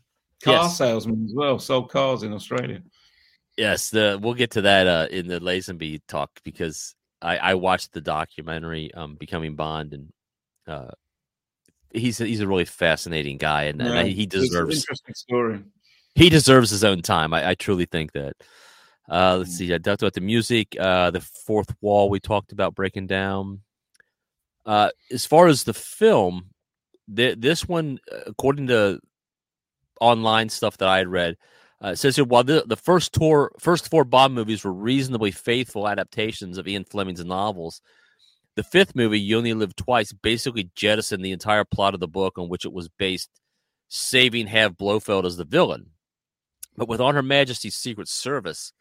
Car 0.44 0.64
Yes. 0.64 0.78
salesman 0.78 1.26
as 1.26 1.34
well, 1.36 1.60
sold 1.60 1.92
cars 1.92 2.24
in 2.24 2.34
Australia. 2.34 2.82
yes. 3.58 3.90
The 3.90 4.20
we'll 4.22 4.34
get 4.34 4.52
to 4.52 4.62
that 4.62 4.88
uh, 4.88 5.08
in 5.12 5.28
the 5.28 5.40
Lazenby 5.40 6.02
talk 6.08 6.32
because 6.44 6.96
I, 7.22 7.38
I 7.38 7.54
watched 7.54 7.94
the 7.94 8.02
documentary 8.02 8.92
um, 8.94 9.16
Becoming 9.16 9.56
Bond, 9.56 9.94
and 9.94 10.12
uh, 10.68 10.92
he's 11.92 12.20
a, 12.22 12.26
he's 12.26 12.40
a 12.40 12.48
really 12.48 12.66
fascinating 12.66 13.38
guy, 13.38 13.64
and, 13.66 13.82
and 13.82 14.08
he 14.08 14.26
deserves 14.26 14.78
interesting 14.78 15.14
story. 15.14 15.60
he 16.16 16.30
deserves 16.30 16.72
his 16.72 16.84
own 16.84 17.02
time. 17.04 17.34
I, 17.34 17.50
I 17.50 17.56
truly 17.56 17.86
think 17.86 18.14
that. 18.14 18.34
Uh, 19.10 19.38
let's 19.40 19.58
see. 19.58 19.74
I 19.74 19.78
talked 19.78 20.02
about 20.02 20.14
the 20.14 20.22
music, 20.22 20.76
uh, 20.80 21.12
the 21.12 21.22
fourth 21.22 21.74
wall 21.82 22.10
we 22.10 22.20
talked 22.20 22.52
about 22.52 22.76
breaking 22.76 23.08
down. 23.08 23.62
Uh, 24.66 24.90
as 25.12 25.26
far 25.26 25.48
as 25.48 25.64
the 25.64 25.74
film, 25.74 26.52
th- 27.14 27.40
this 27.40 27.68
one, 27.68 28.00
uh, 28.12 28.22
according 28.28 28.68
to 28.68 29.00
online 30.00 30.50
stuff 30.50 30.78
that 30.78 30.88
I 30.88 31.00
had 31.00 31.08
read, 31.08 31.36
uh, 31.82 31.96
says 31.96 32.16
here 32.16 32.26
while 32.26 32.44
the, 32.44 32.64
the 32.68 32.76
first 32.76 33.12
tour, 33.12 33.52
first 33.60 33.90
four 33.90 34.04
Bond 34.04 34.36
movies 34.36 34.64
were 34.64 34.72
reasonably 34.72 35.32
faithful 35.32 35.88
adaptations 35.88 36.58
of 36.58 36.68
Ian 36.68 36.86
Fleming's 36.86 37.26
novels, 37.26 37.82
the 38.56 38.64
fifth 38.64 38.96
movie, 38.96 39.20
You 39.20 39.38
Only 39.38 39.54
Live 39.54 39.76
Twice, 39.76 40.14
basically 40.14 40.70
jettisoned 40.76 41.26
the 41.26 41.32
entire 41.32 41.66
plot 41.66 41.94
of 41.94 42.00
the 42.00 42.08
book 42.08 42.38
on 42.38 42.50
which 42.50 42.66
it 42.66 42.74
was 42.74 42.90
based, 42.90 43.30
saving 43.88 44.48
Have 44.48 44.78
Blofeld 44.78 45.26
as 45.26 45.38
the 45.38 45.46
villain. 45.46 45.88
But 46.78 46.88
with 46.88 47.02
On 47.02 47.16
Her 47.16 47.24
Majesty's 47.24 47.76
Secret 47.76 48.08
Service, 48.08 48.74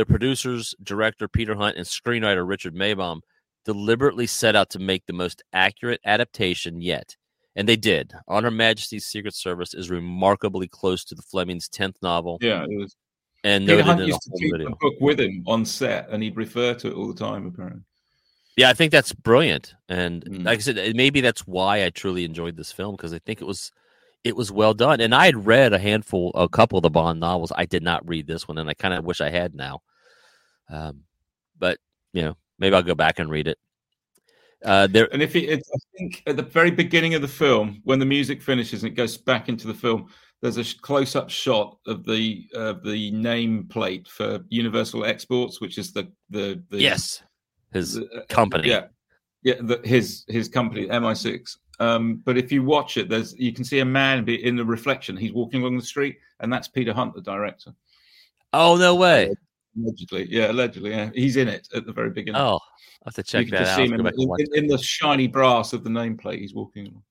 the 0.00 0.06
producers, 0.06 0.74
director 0.82 1.28
Peter 1.28 1.54
Hunt, 1.54 1.76
and 1.76 1.86
screenwriter 1.86 2.46
Richard 2.48 2.74
Maybaum 2.74 3.20
deliberately 3.66 4.26
set 4.26 4.56
out 4.56 4.70
to 4.70 4.78
make 4.78 5.04
the 5.06 5.12
most 5.12 5.42
accurate 5.52 6.00
adaptation 6.06 6.80
yet. 6.80 7.16
And 7.54 7.68
they 7.68 7.76
did. 7.76 8.12
On 8.26 8.42
Her 8.42 8.50
Majesty's 8.50 9.04
Secret 9.06 9.34
Service 9.34 9.74
is 9.74 9.90
remarkably 9.90 10.68
close 10.68 11.04
to 11.04 11.14
the 11.14 11.20
Fleming's 11.22 11.68
10th 11.68 11.96
novel 12.02 12.38
Yeah, 12.40 12.62
it 12.64 12.70
was. 12.78 12.96
and 13.44 13.66
Peter 13.66 13.82
Hunt 13.82 14.06
used 14.06 14.22
to 14.22 14.30
keep 14.38 14.52
video. 14.52 14.70
the 14.70 14.76
book 14.80 14.94
with 15.00 15.20
him 15.20 15.42
on 15.46 15.66
set, 15.66 16.08
and 16.08 16.22
he'd 16.22 16.36
refer 16.36 16.72
to 16.74 16.88
it 16.88 16.94
all 16.94 17.08
the 17.12 17.18
time. 17.18 17.46
Apparently, 17.46 17.82
Yeah, 18.56 18.70
I 18.70 18.72
think 18.72 18.92
that's 18.92 19.12
brilliant, 19.12 19.74
and 19.90 20.24
Mm. 20.24 20.44
like 20.46 20.58
I 20.58 20.62
said, 20.62 20.96
maybe 20.96 21.20
that's 21.20 21.46
why 21.46 21.84
I 21.84 21.90
truly 21.90 22.24
enjoyed 22.24 22.56
this 22.56 22.72
film 22.72 22.96
because 22.96 23.12
I 23.12 23.18
think 23.18 23.42
it 23.42 23.46
was 23.46 23.70
it 24.22 24.36
was 24.36 24.52
well 24.52 24.74
done. 24.74 25.00
And 25.00 25.14
I 25.14 25.24
had 25.24 25.46
read 25.46 25.72
a 25.72 25.78
handful, 25.78 26.30
a 26.34 26.46
couple 26.46 26.76
of 26.76 26.82
the 26.82 26.90
Bond 26.90 27.20
novels. 27.20 27.52
I 27.56 27.64
did 27.64 27.82
not 27.82 28.06
read 28.06 28.26
this 28.26 28.46
one, 28.46 28.58
and 28.58 28.68
I 28.68 28.74
kind 28.74 28.92
of 28.92 29.02
wish 29.06 29.22
I 29.22 29.30
had 29.30 29.54
now. 29.54 29.80
Um, 30.70 31.02
but 31.58 31.78
you 32.12 32.22
know, 32.22 32.36
maybe 32.58 32.74
I'll 32.74 32.82
go 32.82 32.94
back 32.94 33.18
and 33.18 33.30
read 33.30 33.48
it. 33.48 33.58
Uh, 34.64 34.86
there, 34.86 35.08
and 35.12 35.22
if 35.22 35.34
it, 35.36 35.44
it's, 35.44 35.70
I 35.74 35.78
think 35.96 36.22
at 36.26 36.36
the 36.36 36.42
very 36.42 36.70
beginning 36.70 37.14
of 37.14 37.22
the 37.22 37.28
film, 37.28 37.80
when 37.84 37.98
the 37.98 38.04
music 38.06 38.42
finishes 38.42 38.82
and 38.82 38.92
it 38.92 38.94
goes 38.94 39.16
back 39.16 39.48
into 39.48 39.66
the 39.66 39.74
film, 39.74 40.08
there's 40.42 40.58
a 40.58 40.64
sh- 40.64 40.74
close-up 40.74 41.30
shot 41.30 41.78
of 41.86 42.04
the 42.04 42.46
of 42.54 42.82
the 42.82 43.10
nameplate 43.12 44.06
for 44.08 44.40
Universal 44.48 45.06
Exports, 45.06 45.60
which 45.60 45.78
is 45.78 45.92
the 45.92 46.10
the, 46.28 46.62
the 46.68 46.78
yes, 46.78 47.22
his 47.72 47.94
the- 47.94 48.06
uh, 48.14 48.26
company. 48.28 48.68
Yeah, 48.68 48.86
yeah, 49.42 49.54
the, 49.60 49.80
his 49.84 50.24
his 50.28 50.48
company 50.48 50.86
MI6. 50.88 51.56
Um, 51.78 52.20
but 52.26 52.36
if 52.36 52.52
you 52.52 52.62
watch 52.62 52.98
it, 52.98 53.08
there's 53.08 53.34
you 53.38 53.54
can 53.54 53.64
see 53.64 53.78
a 53.78 53.84
man 53.84 54.24
be 54.24 54.44
in 54.44 54.56
the 54.56 54.64
reflection. 54.64 55.16
He's 55.16 55.32
walking 55.32 55.62
along 55.62 55.78
the 55.78 55.84
street, 55.84 56.18
and 56.40 56.52
that's 56.52 56.68
Peter 56.68 56.92
Hunt, 56.92 57.14
the 57.14 57.22
director. 57.22 57.72
Oh 58.52 58.76
no 58.76 58.94
way! 58.94 59.34
Allegedly, 59.76 60.26
yeah, 60.30 60.50
allegedly, 60.50 60.90
yeah. 60.90 61.10
He's 61.14 61.36
in 61.36 61.48
it 61.48 61.68
at 61.74 61.86
the 61.86 61.92
very 61.92 62.10
beginning. 62.10 62.40
Oh, 62.40 62.56
I 62.56 63.06
have 63.06 63.14
to 63.14 63.22
check 63.22 63.46
you 63.46 63.52
can 63.52 63.58
that 63.58 63.64
just 63.66 63.72
out. 63.72 63.76
see 63.76 63.84
him 63.94 63.94
in, 63.94 64.06
in- 64.06 64.54
in- 64.64 64.66
the 64.66 64.78
shiny 64.78 65.26
brass 65.28 65.72
of 65.72 65.84
the 65.84 65.90
nameplate. 65.90 66.38
He's 66.40 66.54
walking. 66.54 66.88
along. 66.88 67.02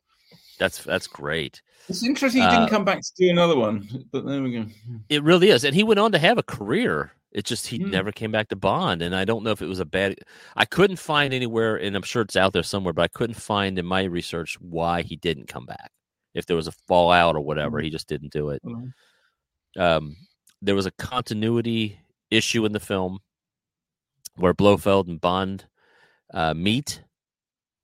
That's 0.58 0.84
that's 0.84 1.08
great. 1.08 1.62
It's 1.88 2.04
interesting 2.04 2.42
he 2.42 2.48
Uh, 2.48 2.52
didn't 2.60 2.70
come 2.70 2.84
back 2.84 3.00
to 3.00 3.12
do 3.18 3.30
another 3.30 3.56
one, 3.58 3.88
but 4.12 4.26
there 4.26 4.44
we 4.44 4.52
go. 4.52 4.66
It 5.08 5.24
really 5.24 5.50
is, 5.50 5.64
and 5.64 5.74
he 5.74 5.84
went 5.84 6.00
on 6.00 6.12
to 6.12 6.20
have 6.20 6.38
a 6.38 6.44
career. 6.44 7.14
It 7.32 7.46
just 7.46 7.68
he 7.68 7.78
Hmm. 7.78 7.92
never 7.92 8.12
came 8.12 8.32
back 8.32 8.50
to 8.50 8.56
Bond, 8.58 9.02
and 9.02 9.16
I 9.16 9.24
don't 9.24 9.44
know 9.44 9.52
if 9.52 9.62
it 9.62 9.68
was 9.68 9.80
a 9.80 9.86
bad. 9.86 10.16
I 10.58 10.66
couldn't 10.66 10.98
find 11.00 11.34
anywhere, 11.34 11.78
and 11.78 11.96
I'm 11.96 12.02
sure 12.04 12.24
it's 12.24 12.36
out 12.36 12.52
there 12.54 12.64
somewhere, 12.64 12.92
but 12.94 13.04
I 13.04 13.08
couldn't 13.08 13.36
find 13.36 13.80
in 13.80 13.86
my 13.86 14.04
research 14.04 14.60
why 14.60 15.02
he 15.04 15.16
didn't 15.16 15.48
come 15.48 15.66
back. 15.66 15.92
If 16.34 16.46
there 16.46 16.58
was 16.58 16.68
a 16.68 16.72
fallout 16.88 17.36
or 17.36 17.42
whatever, 17.42 17.80
Hmm. 17.80 17.86
he 17.86 17.90
just 17.90 18.10
didn't 18.10 18.34
do 18.34 18.50
it. 18.50 18.62
Well, 18.64 18.84
Um, 19.78 20.18
there 20.62 20.76
was 20.76 20.88
a 20.88 20.92
continuity 20.92 22.00
issue 22.32 22.66
in 22.66 22.72
the 22.72 22.80
film 22.80 23.20
where 24.36 24.54
Blofeld 24.54 25.08
and 25.08 25.20
Bond 25.20 25.66
uh, 26.34 26.54
meet, 26.54 27.04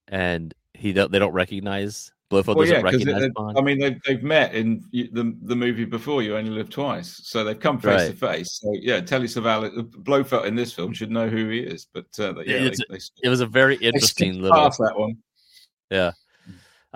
and 0.07 0.53
he 0.73 0.93
don't, 0.93 1.11
they 1.11 1.19
don't 1.19 1.33
recognize 1.33 2.11
Blofeld 2.29 2.57
Well, 2.57 2.65
doesn't 2.65 2.77
yeah, 2.77 2.81
recognize 2.81 3.29
Bond. 3.35 3.57
I 3.57 3.61
mean 3.61 3.79
they've 3.79 4.01
they've 4.03 4.23
met 4.23 4.55
in 4.55 4.83
the 4.91 5.35
the 5.43 5.55
movie 5.55 5.85
before. 5.85 6.21
You 6.21 6.37
only 6.37 6.51
live 6.51 6.69
twice, 6.69 7.21
so 7.23 7.43
they've 7.43 7.59
come 7.59 7.79
face 7.79 8.09
to 8.09 8.15
face. 8.15 8.59
So 8.61 8.73
yeah, 8.73 9.01
Telly 9.01 9.27
Savalas, 9.27 9.91
Blofeld 10.03 10.45
in 10.45 10.55
this 10.55 10.73
film 10.73 10.93
should 10.93 11.11
know 11.11 11.29
who 11.29 11.49
he 11.49 11.59
is, 11.59 11.87
but 11.93 12.07
uh, 12.19 12.33
yeah, 12.45 12.59
they, 12.59 12.69
they, 12.89 12.99
it 13.23 13.29
was 13.29 13.41
a 13.41 13.45
very 13.45 13.75
interesting 13.81 14.41
little 14.41 14.57
past 14.57 14.79
that 14.79 14.97
one. 14.97 15.17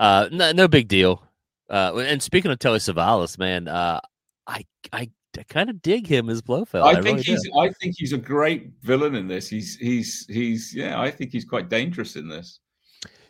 Uh, 0.00 0.28
no, 0.32 0.50
no 0.52 0.66
big 0.66 0.88
deal. 0.88 1.22
Uh, 1.68 1.94
and 1.98 2.22
speaking 2.22 2.50
of 2.50 2.58
Telly 2.58 2.78
Savalas, 2.78 3.38
man, 3.38 3.68
uh, 3.68 4.00
I 4.46 4.64
I, 4.92 5.10
I 5.38 5.42
kind 5.44 5.70
of 5.70 5.80
dig 5.82 6.06
him 6.06 6.28
as 6.28 6.42
Blofeld. 6.42 6.84
I, 6.84 6.90
I 6.90 6.94
think 6.94 7.18
really 7.18 7.22
he's 7.22 7.42
do. 7.42 7.58
I 7.58 7.70
think 7.70 7.94
he's 7.96 8.12
a 8.12 8.18
great 8.18 8.70
villain 8.82 9.14
in 9.14 9.28
this. 9.28 9.48
He's 9.48 9.76
he's 9.76 10.26
he's 10.28 10.74
yeah. 10.74 11.00
I 11.00 11.10
think 11.10 11.32
he's 11.32 11.44
quite 11.44 11.68
dangerous 11.68 12.16
in 12.16 12.28
this. 12.28 12.60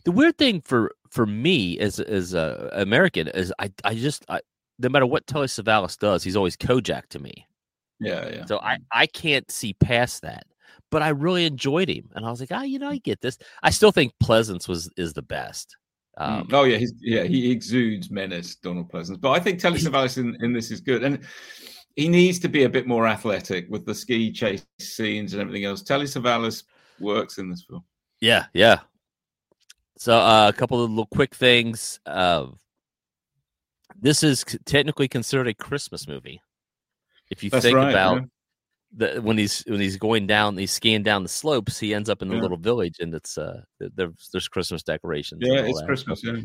The 0.05 0.13
weird 0.13 0.39
thing 0.39 0.63
for 0.63 0.93
for 1.11 1.27
me 1.27 1.79
as 1.79 2.01
as 2.01 2.35
a 2.35 2.71
American 2.73 3.29
is 3.29 3.53
I 3.59 3.71
I 3.85 3.95
just 3.95 4.25
I 4.29 4.41
no 4.79 4.89
matter 4.89 5.07
what 5.07 5.27
Telly 5.27 5.47
Savalas 5.47 5.99
does, 5.99 6.25
he's 6.25 6.37
always 6.37 6.57
Kojak 6.57 7.09
to 7.09 7.19
me. 7.19 7.47
Yeah, 8.01 8.29
yeah. 8.29 8.45
So 8.47 8.59
I 8.61 8.79
I 8.93 9.07
can't 9.07 9.51
see 9.51 9.75
past 9.75 10.23
that. 10.23 10.47
But 10.91 11.03
I 11.03 11.11
really 11.11 11.47
enjoyed 11.47 11.89
him, 11.89 12.11
and 12.15 12.27
I 12.27 12.31
was 12.31 12.41
like, 12.41 12.51
ah, 12.51 12.61
oh, 12.61 12.63
you 12.63 12.81
know, 12.81 12.89
I 12.89 12.99
get 12.99 13.21
this. 13.21 13.39
I 13.63 13.71
still 13.71 13.93
think 13.93 14.13
Pleasence 14.21 14.67
was 14.67 14.91
is 14.97 15.13
the 15.13 15.23
best. 15.23 15.77
Um, 16.17 16.49
oh 16.53 16.65
yeah, 16.65 16.77
he's, 16.77 16.93
yeah, 17.01 17.23
he 17.23 17.51
exudes 17.51 18.11
menace, 18.11 18.57
Donald 18.57 18.91
Pleasence. 18.91 19.21
But 19.21 19.31
I 19.31 19.41
think 19.41 19.59
Telly 19.59 19.79
Savalas 19.79 20.19
in, 20.19 20.37
in 20.41 20.53
this 20.53 20.71
is 20.71 20.81
good, 20.81 21.05
and 21.05 21.21
he 22.01 22.09
needs 22.09 22.39
to 22.39 22.49
be 22.49 22.65
a 22.65 22.69
bit 22.69 22.87
more 22.87 23.07
athletic 23.07 23.69
with 23.69 23.85
the 23.85 23.95
ski 23.95 24.33
chase 24.33 24.65
scenes 24.79 25.35
and 25.35 25.43
everything 25.43 25.67
else. 25.67 25.83
Telly 25.83 26.07
Savalas 26.07 26.63
works 26.99 27.37
in 27.37 27.51
this 27.51 27.63
film. 27.69 27.85
Yeah, 28.23 28.47
yeah. 28.55 28.79
So 29.99 30.17
uh, 30.17 30.49
a 30.49 30.53
couple 30.57 30.83
of 30.83 30.89
little 30.89 31.05
quick 31.05 31.35
things. 31.35 32.01
Uh, 32.07 32.47
this 34.01 34.23
is 34.23 34.47
technically 34.65 35.09
considered 35.09 35.49
a 35.49 35.53
Christmas 35.53 36.09
movie. 36.09 36.41
If 37.31 37.45
you 37.45 37.51
That's 37.51 37.67
think 37.67 37.77
right, 37.77 37.91
about 37.91 38.23
yeah. 38.97 39.13
the 39.15 39.21
when 39.21 39.37
he's 39.37 39.63
when 39.67 39.79
he's 39.79 39.99
going 39.99 40.27
down, 40.27 40.57
he's 40.57 40.73
skiing 40.73 41.03
down 41.03 41.23
the 41.23 41.29
slopes, 41.29 41.79
he 41.79 41.93
ends 41.93 42.09
up 42.09 42.23
in 42.23 42.31
a 42.31 42.35
yeah. 42.35 42.41
little 42.41 42.57
village, 42.57 42.97
and 43.01 43.15
it's 43.15 43.37
uh 43.37 43.61
there's 43.79 44.31
there's 44.33 44.49
Christmas 44.49 44.83
decorations. 44.83 45.43
Yeah, 45.45 45.61
it's 45.67 45.81
that. 45.81 45.87
Christmas. 45.87 46.25
Yeah. 46.25 46.41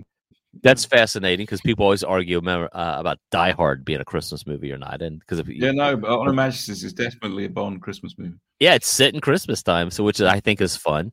That's 0.64 0.86
fascinating 0.86 1.44
because 1.46 1.62
people 1.62 1.84
always 1.84 2.04
argue 2.04 2.40
uh, 2.40 2.70
about 2.72 3.20
Die 3.32 3.52
Hard 3.52 3.86
being 3.86 4.00
a 4.00 4.06
Christmas 4.06 4.48
movie 4.48 4.72
or 4.72 4.78
not, 4.78 5.02
and 5.02 5.20
because 5.20 5.42
yeah, 5.48 5.72
no, 5.72 5.98
but 5.98 6.10
On 6.10 6.28
Her 6.28 6.34
Majesty's 6.34 6.84
is 6.84 6.94
definitely 6.94 7.46
a 7.46 7.50
Bond 7.50 7.82
Christmas 7.82 8.18
movie. 8.18 8.38
Yeah, 8.60 8.74
it's 8.74 8.88
set 8.88 9.14
in 9.14 9.22
Christmas 9.22 9.62
time, 9.62 9.92
so 9.92 10.04
which 10.04 10.22
I 10.22 10.40
think 10.40 10.62
is 10.62 10.76
fun. 10.76 11.12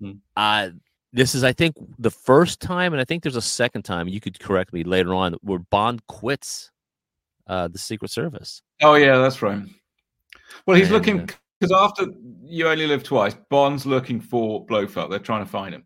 Hmm. 0.00 0.12
Uh 0.36 0.70
this 1.16 1.34
is, 1.34 1.44
I 1.44 1.52
think, 1.54 1.76
the 1.98 2.10
first 2.10 2.60
time, 2.60 2.92
and 2.92 3.00
I 3.00 3.04
think 3.04 3.22
there's 3.22 3.36
a 3.36 3.42
second 3.42 3.82
time. 3.82 4.06
You 4.06 4.20
could 4.20 4.38
correct 4.38 4.74
me 4.74 4.84
later 4.84 5.14
on, 5.14 5.34
where 5.40 5.58
Bond 5.58 6.06
quits 6.08 6.70
uh, 7.46 7.68
the 7.68 7.78
Secret 7.78 8.10
Service. 8.10 8.60
Oh 8.82 8.94
yeah, 8.94 9.16
that's 9.16 9.40
right. 9.40 9.62
Well, 10.66 10.76
he's 10.76 10.88
and, 10.88 10.94
looking 10.94 11.28
because 11.58 11.72
uh, 11.72 11.82
after 11.84 12.06
you 12.42 12.68
only 12.68 12.86
live 12.86 13.02
twice, 13.02 13.34
Bond's 13.48 13.86
looking 13.86 14.20
for 14.20 14.66
Blofeld. 14.66 15.10
They're 15.10 15.18
trying 15.18 15.44
to 15.44 15.50
find 15.50 15.74
him. 15.74 15.84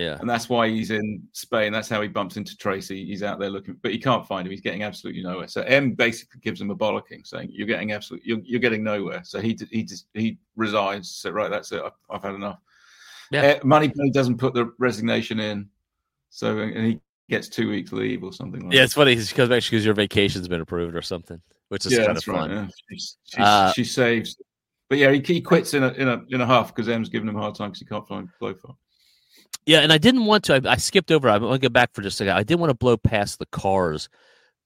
Yeah, 0.00 0.16
and 0.18 0.28
that's 0.30 0.48
why 0.48 0.66
he's 0.70 0.90
in 0.90 1.22
Spain. 1.32 1.74
That's 1.74 1.90
how 1.90 2.00
he 2.00 2.08
bumps 2.08 2.38
into 2.38 2.56
Tracy. 2.56 3.04
He's 3.04 3.22
out 3.22 3.38
there 3.38 3.50
looking, 3.50 3.76
but 3.82 3.92
he 3.92 3.98
can't 3.98 4.26
find 4.26 4.46
him. 4.46 4.50
He's 4.50 4.62
getting 4.62 4.82
absolutely 4.82 5.22
nowhere. 5.22 5.46
So 5.46 5.60
M 5.60 5.92
basically 5.92 6.40
gives 6.40 6.58
him 6.58 6.70
a 6.70 6.74
bollocking, 6.74 7.26
saying, 7.26 7.50
"You're 7.52 7.66
getting 7.66 7.92
absolutely, 7.92 8.26
you're, 8.26 8.40
you're 8.42 8.60
getting 8.60 8.82
nowhere." 8.82 9.20
So 9.24 9.42
he 9.42 9.58
he 9.70 9.86
he 10.14 10.38
resigns. 10.56 11.10
So 11.10 11.28
right, 11.32 11.50
that's 11.50 11.70
it. 11.72 11.82
I've, 11.84 11.92
I've 12.08 12.22
had 12.22 12.34
enough. 12.34 12.60
Yeah. 13.30 13.42
Uh, 13.42 13.66
Moneypenny 13.66 14.10
doesn't 14.10 14.38
put 14.38 14.54
the 14.54 14.72
resignation 14.78 15.38
in, 15.38 15.68
so 16.30 16.60
and 16.60 16.86
he 16.86 17.00
gets 17.28 17.50
two 17.50 17.68
weeks 17.68 17.92
leave 17.92 18.24
or 18.24 18.32
something. 18.32 18.62
Like 18.62 18.72
yeah, 18.72 18.80
that. 18.80 18.84
it's 18.84 18.94
funny 18.94 19.16
because 19.16 19.48
because 19.48 19.84
your 19.84 19.92
vacation's 19.92 20.48
been 20.48 20.62
approved 20.62 20.96
or 20.96 21.02
something, 21.02 21.42
which 21.68 21.84
is 21.84 21.92
yeah, 21.92 22.06
kind 22.06 22.16
of 22.16 22.24
fun. 22.24 22.50
Right, 22.50 22.70
yeah. 23.36 23.44
uh, 23.44 23.72
she 23.74 23.84
saves, 23.84 24.40
but 24.88 24.96
yeah, 24.96 25.12
he, 25.12 25.20
he 25.20 25.42
quits 25.42 25.74
in 25.74 25.82
a 25.82 25.88
in 25.90 26.08
a 26.08 26.22
in 26.30 26.40
a 26.40 26.46
half 26.46 26.74
because 26.74 26.88
M's 26.88 27.10
giving 27.10 27.28
him 27.28 27.36
a 27.36 27.40
hard 27.40 27.54
time 27.54 27.68
because 27.68 27.80
he 27.80 27.86
can't 27.86 28.08
find 28.08 28.30
Blofeld. 28.40 28.76
Yeah, 29.66 29.80
and 29.80 29.92
I 29.92 29.98
didn't 29.98 30.26
want 30.26 30.44
to. 30.44 30.54
I, 30.54 30.72
I 30.72 30.76
skipped 30.76 31.10
over. 31.10 31.28
I'm 31.28 31.40
going 31.40 31.52
to 31.52 31.58
go 31.58 31.68
back 31.68 31.94
for 31.94 32.02
just 32.02 32.16
a 32.16 32.18
second. 32.18 32.36
I 32.36 32.42
didn't 32.42 32.60
want 32.60 32.70
to 32.70 32.74
blow 32.74 32.96
past 32.96 33.38
the 33.38 33.46
cars. 33.46 34.08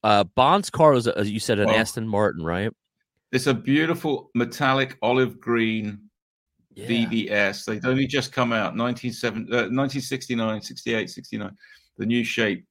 Uh, 0.02 0.24
Bond's 0.24 0.70
car 0.70 0.92
was, 0.92 1.06
as 1.08 1.30
you 1.30 1.40
said, 1.40 1.58
an 1.58 1.66
well, 1.66 1.76
Aston 1.76 2.06
Martin, 2.06 2.44
right? 2.44 2.70
It's 3.32 3.46
a 3.46 3.54
beautiful 3.54 4.30
metallic 4.34 4.96
olive 5.02 5.40
green 5.40 5.98
yeah. 6.74 6.86
DBS. 6.86 7.64
They'd 7.64 7.84
only 7.84 8.06
just 8.06 8.32
come 8.32 8.52
out 8.52 8.76
1969, 8.76 10.56
uh, 10.56 10.60
68, 10.60 11.10
69. 11.10 11.50
The 11.96 12.06
new 12.06 12.24
shape 12.24 12.66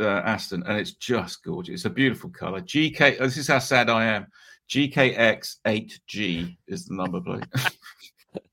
uh, 0.00 0.22
Aston, 0.24 0.62
and 0.66 0.78
it's 0.78 0.92
just 0.92 1.42
gorgeous. 1.44 1.74
It's 1.74 1.84
a 1.84 1.90
beautiful 1.90 2.30
color. 2.30 2.60
GK. 2.60 3.18
This 3.18 3.36
is 3.36 3.48
how 3.48 3.58
sad 3.58 3.90
I 3.90 4.04
am. 4.04 4.26
GKX8G 4.68 6.56
is 6.66 6.86
the 6.86 6.94
number 6.94 7.20
plate. 7.20 7.44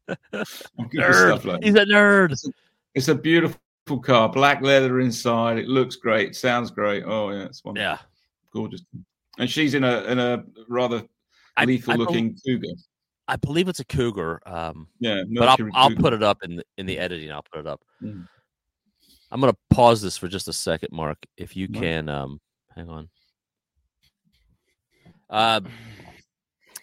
nerd. 0.93 1.45
Like 1.45 1.63
He's 1.63 1.75
a 1.75 1.85
nerd. 1.85 2.35
It's 2.95 3.07
a, 3.07 3.15
beautiful 3.15 3.59
car. 4.01 4.29
Black 4.29 4.61
leather 4.61 4.99
inside. 4.99 5.57
It 5.57 5.67
looks 5.67 5.95
great. 5.95 6.29
It 6.29 6.35
sounds 6.35 6.71
great. 6.71 7.03
Oh 7.05 7.31
yeah, 7.31 7.45
it's 7.45 7.63
wonderful. 7.63 7.83
Yeah, 7.83 7.97
gorgeous. 8.51 8.81
And 9.39 9.49
she's 9.49 9.73
in 9.73 9.83
a 9.83 10.03
in 10.03 10.19
a 10.19 10.43
rather 10.67 11.03
lethal 11.65 11.91
I, 11.91 11.95
I 11.95 11.97
looking 11.97 12.37
cougar. 12.45 12.73
I 13.27 13.35
believe 13.37 13.67
it's 13.69 13.79
a 13.79 13.85
cougar. 13.85 14.41
Um, 14.45 14.87
yeah, 14.99 15.23
but 15.33 15.47
I'll, 15.47 15.69
I'll 15.73 15.95
put 15.95 16.13
it 16.13 16.23
up 16.23 16.43
in 16.43 16.57
the, 16.57 16.63
in 16.77 16.85
the 16.85 16.99
editing. 16.99 17.31
I'll 17.31 17.45
put 17.51 17.59
it 17.59 17.67
up. 17.67 17.81
Mm. 18.01 18.27
I'm 19.31 19.39
gonna 19.39 19.57
pause 19.71 20.01
this 20.01 20.17
for 20.17 20.27
just 20.27 20.47
a 20.47 20.53
second, 20.53 20.89
Mark. 20.91 21.17
If 21.37 21.55
you 21.55 21.67
can, 21.67 22.07
um, 22.09 22.39
hang 22.75 22.89
on. 22.89 23.09
Uh, 25.29 25.61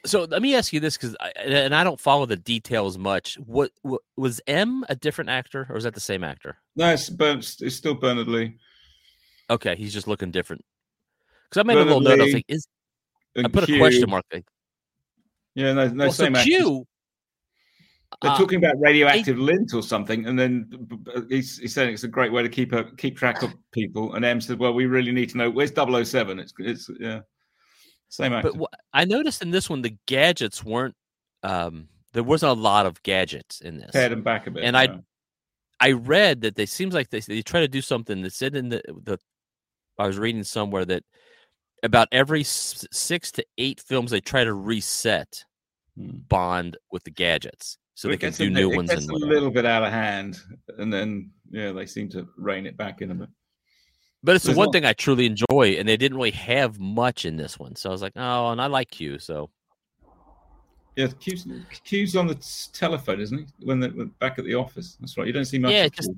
so 0.04 0.24
let 0.24 0.42
me 0.42 0.54
ask 0.54 0.72
you 0.72 0.80
this, 0.80 0.96
because 0.96 1.16
and 1.36 1.74
I 1.74 1.84
don't 1.84 2.00
follow 2.00 2.26
the 2.26 2.36
details 2.36 2.98
much. 2.98 3.36
What, 3.44 3.70
what, 3.82 4.02
was 4.16 4.40
M 4.46 4.84
a 4.88 4.96
different 4.96 5.30
actor, 5.30 5.66
or 5.68 5.76
is 5.76 5.84
that 5.84 5.94
the 5.94 6.00
same 6.00 6.24
actor? 6.24 6.56
No, 6.76 6.92
it's, 6.92 7.10
it's 7.60 7.76
still 7.76 7.94
Bernard 7.94 8.28
Lee. 8.28 8.56
Okay, 9.48 9.76
he's 9.76 9.92
just 9.92 10.06
looking 10.06 10.30
different. 10.30 10.64
Because 11.48 11.60
I 11.60 11.62
made 11.64 11.74
Bernard 11.74 11.88
a 11.88 11.96
little 11.96 12.00
note. 12.00 12.20
I 12.20 12.24
was 12.24 12.34
like, 12.34 12.44
is 12.48 12.66
I 13.36 13.48
put 13.48 13.64
Q. 13.64 13.76
a 13.76 13.78
question 13.78 14.10
mark. 14.10 14.24
Like, 14.32 14.46
yeah, 15.54 15.72
no, 15.72 15.88
no, 15.88 16.04
well, 16.04 16.12
same 16.12 16.34
so 16.34 16.42
Q, 16.42 16.86
they're 18.22 18.32
uh, 18.32 18.36
talking 18.36 18.58
about 18.58 18.78
radioactive 18.80 19.38
lint 19.38 19.72
or 19.72 19.82
something, 19.82 20.26
and 20.26 20.38
then 20.38 20.88
he's, 21.28 21.58
he's, 21.58 21.72
saying 21.72 21.94
it's 21.94 22.04
a 22.04 22.08
great 22.08 22.32
way 22.32 22.42
to 22.42 22.48
keep 22.48 22.72
a, 22.72 22.84
keep 22.96 23.16
track 23.16 23.42
of 23.42 23.54
people. 23.72 24.14
And 24.14 24.24
M 24.24 24.40
said, 24.40 24.58
"Well, 24.58 24.74
we 24.74 24.86
really 24.86 25.12
need 25.12 25.30
to 25.30 25.38
know 25.38 25.50
where's 25.50 25.72
007? 25.72 26.38
It's 26.38 26.52
it's 26.58 26.90
yeah, 26.98 27.20
same 28.10 28.32
actor. 28.32 28.52
But 28.52 28.70
I 28.92 29.04
noticed 29.06 29.40
in 29.40 29.50
this 29.50 29.70
one 29.70 29.82
the 29.82 29.96
gadgets 30.06 30.62
weren't. 30.62 30.94
Um, 31.42 31.88
there 32.12 32.24
wasn't 32.24 32.58
a 32.58 32.60
lot 32.60 32.86
of 32.86 33.02
gadgets 33.02 33.60
in 33.60 33.78
this. 33.78 33.94
Head 33.94 34.12
and 34.12 34.22
back 34.22 34.46
a 34.46 34.50
bit. 34.50 34.64
And 34.64 34.74
yeah. 34.74 34.96
I, 35.80 35.88
I 35.88 35.92
read 35.92 36.42
that 36.42 36.56
they 36.56 36.66
seems 36.66 36.92
like 36.92 37.08
they 37.08 37.20
they 37.20 37.40
try 37.40 37.60
to 37.60 37.68
do 37.68 37.80
something 37.80 38.20
that 38.22 38.32
said 38.32 38.54
in 38.54 38.68
the 38.68 38.82
the. 38.88 39.18
I 39.98 40.06
was 40.06 40.18
reading 40.18 40.44
somewhere 40.44 40.84
that 40.86 41.04
about 41.82 42.08
every 42.12 42.42
six 42.42 43.30
to 43.32 43.44
eight 43.58 43.80
films 43.80 44.10
they 44.10 44.20
try 44.20 44.44
to 44.44 44.52
reset 44.52 45.44
hmm. 45.96 46.10
Bond 46.28 46.76
with 46.90 47.04
the 47.04 47.10
gadgets 47.10 47.78
so 47.94 48.08
they 48.08 48.16
can 48.16 48.32
do 48.32 48.46
a, 48.46 48.50
new 48.50 48.72
it 48.72 48.76
ones. 48.76 48.90
Gets 48.90 49.08
a 49.08 49.12
little 49.12 49.50
bit 49.50 49.66
out 49.66 49.84
of 49.84 49.92
hand, 49.92 50.38
and 50.78 50.92
then 50.92 51.30
yeah, 51.50 51.72
they 51.72 51.86
seem 51.86 52.08
to 52.10 52.26
rein 52.36 52.66
it 52.66 52.76
back 52.76 53.02
in 53.02 53.10
a 53.10 53.14
bit. 53.14 53.28
But 54.22 54.36
it's 54.36 54.44
the 54.44 54.54
one 54.54 54.70
thing 54.70 54.84
I 54.84 54.92
truly 54.92 55.24
enjoy, 55.26 55.76
and 55.78 55.88
they 55.88 55.96
didn't 55.96 56.16
really 56.18 56.30
have 56.32 56.78
much 56.78 57.24
in 57.24 57.36
this 57.36 57.58
one. 57.58 57.74
So 57.76 57.88
I 57.88 57.92
was 57.92 58.02
like, 58.02 58.12
oh, 58.16 58.50
and 58.50 58.60
I 58.60 58.66
like 58.66 58.90
Q, 58.90 59.18
so. 59.18 59.50
Yeah, 60.96 61.06
Q's, 61.18 61.46
Q's 61.84 62.16
on 62.16 62.26
the 62.26 62.34
telephone, 62.72 63.20
isn't 63.20 63.38
he? 63.38 63.46
When 63.64 63.80
they're 63.80 63.90
back 64.18 64.38
at 64.38 64.44
the 64.44 64.54
office. 64.54 64.98
That's 65.00 65.16
right. 65.16 65.26
You 65.26 65.32
don't 65.32 65.46
see 65.46 65.58
much. 65.58 65.72
Yeah, 65.72 65.84
it's 65.84 65.96
just, 65.96 66.10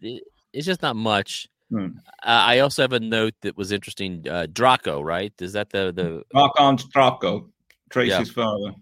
it's 0.53 0.67
just 0.67 0.83
not 0.83 0.97
much. 0.97 1.47
Hmm. 1.71 1.87
Uh, 2.23 2.27
I 2.27 2.59
also 2.59 2.83
have 2.83 2.93
a 2.93 3.01
note 3.01 3.35
that 3.43 3.57
was 3.57 3.71
interesting. 3.71 4.27
Uh, 4.29 4.47
Draco, 4.53 5.01
right? 5.01 5.33
Is 5.41 5.53
that 5.53 5.71
the 5.71 5.93
the 5.93 6.23
Marc-Ange 6.35 6.89
Draco, 6.89 7.49
Tracy's 7.91 8.29
yeah. 8.29 8.35
father? 8.35 8.75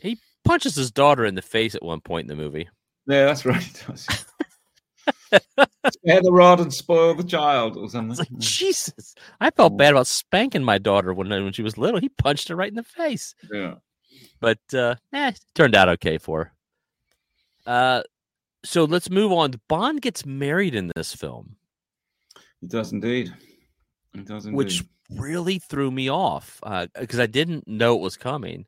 He 0.00 0.18
punches 0.44 0.74
his 0.74 0.90
daughter 0.90 1.24
in 1.24 1.34
the 1.34 1.42
face 1.42 1.74
at 1.74 1.82
one 1.82 2.00
point 2.00 2.30
in 2.30 2.36
the 2.36 2.42
movie. 2.42 2.68
Yeah, 3.06 3.26
that's 3.26 3.44
right. 3.44 3.84
Spare 6.04 6.22
the 6.22 6.32
rod 6.32 6.60
and 6.60 6.72
spoil 6.72 7.14
the 7.14 7.24
child, 7.24 7.76
or 7.76 7.88
something. 7.88 8.16
Like, 8.16 8.38
Jesus, 8.38 9.14
I 9.40 9.50
felt 9.50 9.76
bad 9.76 9.92
about 9.92 10.06
spanking 10.06 10.64
my 10.64 10.78
daughter 10.78 11.14
when 11.14 11.28
when 11.28 11.52
she 11.52 11.62
was 11.62 11.78
little. 11.78 12.00
He 12.00 12.08
punched 12.08 12.48
her 12.48 12.56
right 12.56 12.68
in 12.68 12.74
the 12.76 12.82
face. 12.82 13.34
Yeah, 13.52 13.74
but 14.40 14.58
uh, 14.74 14.96
eh, 15.12 15.32
turned 15.54 15.74
out 15.74 15.88
okay 15.90 16.18
for 16.18 16.44
her. 16.44 16.52
Uh, 17.72 18.02
so 18.64 18.84
let's 18.84 19.10
move 19.10 19.32
on. 19.32 19.52
Bond 19.68 20.02
gets 20.02 20.26
married 20.26 20.74
in 20.74 20.90
this 20.96 21.14
film. 21.14 21.56
He 22.60 22.66
does 22.66 22.92
indeed. 22.92 23.32
He 24.12 24.22
does 24.22 24.46
indeed. 24.46 24.56
Which 24.56 24.84
really 25.10 25.58
threw 25.58 25.90
me 25.90 26.10
off 26.10 26.60
because 26.98 27.18
uh, 27.18 27.24
I 27.24 27.26
didn't 27.26 27.68
know 27.68 27.94
it 27.94 28.00
was 28.00 28.16
coming 28.16 28.66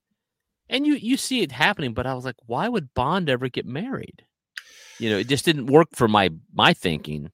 and 0.68 0.86
you 0.86 0.94
you 0.94 1.16
see 1.16 1.42
it 1.42 1.52
happening 1.52 1.94
but 1.94 2.06
i 2.06 2.14
was 2.14 2.24
like 2.24 2.36
why 2.46 2.68
would 2.68 2.92
bond 2.94 3.28
ever 3.28 3.48
get 3.48 3.66
married 3.66 4.24
you 4.98 5.10
know 5.10 5.18
it 5.18 5.28
just 5.28 5.44
didn't 5.44 5.66
work 5.66 5.88
for 5.92 6.08
my 6.08 6.30
my 6.52 6.72
thinking. 6.72 7.30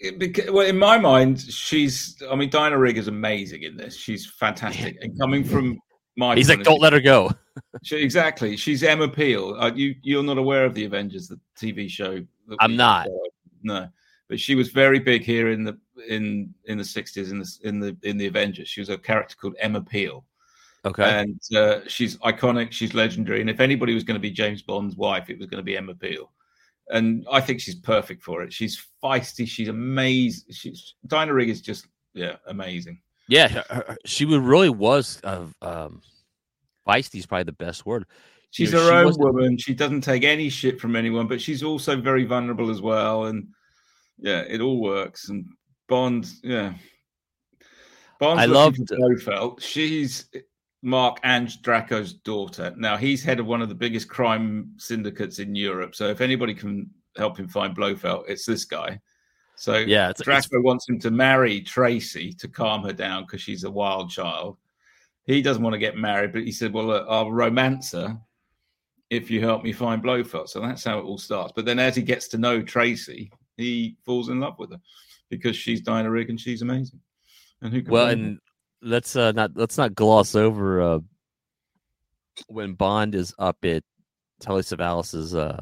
It, 0.00 0.52
well 0.52 0.66
in 0.66 0.76
my 0.76 0.98
mind 0.98 1.40
she's 1.40 2.20
i 2.30 2.34
mean 2.34 2.50
diana 2.50 2.76
rigg 2.76 2.98
is 2.98 3.08
amazing 3.08 3.62
in 3.62 3.76
this. 3.76 3.96
She's 3.96 4.26
fantastic. 4.26 4.98
And 5.00 5.18
coming 5.18 5.44
from 5.44 5.78
my 6.16 6.34
he's 6.34 6.48
like 6.48 6.62
don't 6.62 6.80
let 6.80 6.92
her 6.92 7.00
go. 7.00 7.30
She, 7.84 7.98
exactly. 7.98 8.56
She's 8.56 8.82
emma 8.82 9.08
peel. 9.08 9.54
Uh, 9.56 9.70
you 9.72 9.94
you're 10.02 10.24
not 10.24 10.38
aware 10.38 10.64
of 10.64 10.74
the 10.74 10.84
avengers 10.84 11.28
the 11.28 11.38
tv 11.56 11.88
show 11.88 12.24
i'm 12.58 12.76
not. 12.76 13.06
no. 13.62 13.88
But 14.28 14.40
she 14.40 14.56
was 14.56 14.70
very 14.70 14.98
big 14.98 15.22
here 15.22 15.50
in 15.50 15.62
the 15.62 15.78
in 16.08 16.52
in 16.64 16.78
the 16.78 16.84
60s 16.84 17.30
in 17.30 17.38
the 17.38 17.58
in 17.62 17.78
the 17.78 17.96
in 18.02 18.16
the 18.16 18.26
avengers. 18.26 18.68
She 18.68 18.80
was 18.80 18.88
a 18.88 18.98
character 18.98 19.36
called 19.36 19.54
emma 19.60 19.80
peel. 19.80 20.24
Okay. 20.84 21.02
And 21.02 21.40
uh, 21.56 21.80
she's 21.86 22.18
iconic. 22.18 22.72
She's 22.72 22.94
legendary. 22.94 23.40
And 23.40 23.48
if 23.48 23.60
anybody 23.60 23.94
was 23.94 24.04
going 24.04 24.16
to 24.16 24.20
be 24.20 24.30
James 24.30 24.60
Bond's 24.62 24.96
wife, 24.96 25.30
it 25.30 25.38
was 25.38 25.46
going 25.46 25.58
to 25.58 25.64
be 25.64 25.76
Emma 25.76 25.94
Peel. 25.94 26.30
And 26.90 27.26
I 27.32 27.40
think 27.40 27.60
she's 27.60 27.74
perfect 27.76 28.22
for 28.22 28.42
it. 28.42 28.52
She's 28.52 28.86
feisty. 29.02 29.46
She's 29.48 29.68
amazing. 29.68 30.44
She's 30.52 30.94
Diana 31.06 31.32
Rigg 31.32 31.48
is 31.48 31.60
just 31.62 31.86
yeah 32.12 32.36
amazing. 32.46 33.00
Yeah, 33.28 33.48
her- 33.48 33.64
her- 33.88 33.96
she 34.04 34.26
really 34.26 34.68
was. 34.68 35.18
Uh, 35.24 35.46
um, 35.62 36.02
feisty 36.86 37.16
is 37.18 37.26
probably 37.26 37.44
the 37.44 37.52
best 37.52 37.86
word. 37.86 38.04
She's 38.50 38.72
know, 38.72 38.80
her 38.80 38.88
she 38.90 38.94
own 38.96 39.04
wasn't- 39.06 39.24
woman. 39.24 39.58
She 39.58 39.72
doesn't 39.74 40.02
take 40.02 40.24
any 40.24 40.48
shit 40.50 40.78
from 40.80 40.94
anyone, 40.94 41.26
but 41.26 41.40
she's 41.40 41.62
also 41.62 41.96
very 42.00 42.24
vulnerable 42.24 42.70
as 42.70 42.82
well. 42.82 43.24
And 43.26 43.48
yeah, 44.18 44.40
it 44.46 44.60
all 44.60 44.80
works. 44.82 45.30
And 45.30 45.46
Bond, 45.88 46.30
yeah, 46.42 46.74
Bond's 48.20 48.42
I 48.42 48.44
loved- 48.46 48.86
Blofeld. 48.88 49.62
She's 49.62 50.26
Marc-Ange 50.84 51.62
Draco's 51.62 52.12
daughter. 52.12 52.74
Now 52.76 52.98
he's 52.98 53.24
head 53.24 53.40
of 53.40 53.46
one 53.46 53.62
of 53.62 53.70
the 53.70 53.74
biggest 53.74 54.06
crime 54.08 54.74
syndicates 54.76 55.38
in 55.38 55.54
Europe. 55.54 55.94
So 55.94 56.08
if 56.08 56.20
anybody 56.20 56.54
can 56.54 56.90
help 57.16 57.38
him 57.38 57.48
find 57.48 57.74
Blofeld, 57.74 58.26
it's 58.28 58.44
this 58.44 58.66
guy. 58.66 59.00
So 59.56 59.78
Yeah, 59.78 60.10
it's, 60.10 60.20
it's 60.20 60.26
Draco 60.26 60.60
wants 60.60 60.86
him 60.86 60.98
to 61.00 61.10
marry 61.10 61.62
Tracy 61.62 62.32
to 62.34 62.48
calm 62.48 62.84
her 62.84 62.92
down 62.92 63.22
because 63.22 63.40
she's 63.40 63.64
a 63.64 63.70
wild 63.70 64.10
child. 64.10 64.58
He 65.24 65.40
doesn't 65.40 65.62
want 65.62 65.72
to 65.72 65.78
get 65.78 65.96
married, 65.96 66.34
but 66.34 66.42
he 66.42 66.52
said, 66.52 66.72
"Well, 66.72 66.90
uh, 66.90 67.06
I'll 67.08 67.32
romance 67.32 67.92
her 67.92 68.18
if 69.08 69.30
you 69.30 69.40
help 69.40 69.64
me 69.64 69.72
find 69.72 70.02
Blofeld." 70.02 70.50
So 70.50 70.60
that's 70.60 70.84
how 70.84 70.98
it 70.98 71.04
all 71.04 71.16
starts. 71.16 71.52
But 71.56 71.64
then, 71.64 71.78
as 71.78 71.96
he 71.96 72.02
gets 72.02 72.28
to 72.28 72.38
know 72.38 72.60
Tracy, 72.60 73.30
he 73.56 73.96
falls 74.04 74.28
in 74.28 74.40
love 74.40 74.58
with 74.58 74.72
her 74.72 74.80
because 75.30 75.56
she's 75.56 75.80
Diana 75.80 76.10
Rigg 76.10 76.28
and 76.28 76.38
she's 76.38 76.60
amazing. 76.60 77.00
And 77.62 77.72
who 77.72 77.80
can 77.80 77.90
well, 77.90 78.08
and 78.08 78.38
let's 78.84 79.16
uh, 79.16 79.32
not 79.32 79.50
let's 79.56 79.76
not 79.78 79.94
gloss 79.94 80.34
over 80.34 80.80
uh, 80.80 80.98
when 82.48 82.74
Bond 82.74 83.14
is 83.14 83.34
up 83.38 83.64
at 83.64 83.82
Telly 84.40 84.62
Savalas's 84.62 85.34
uh, 85.34 85.60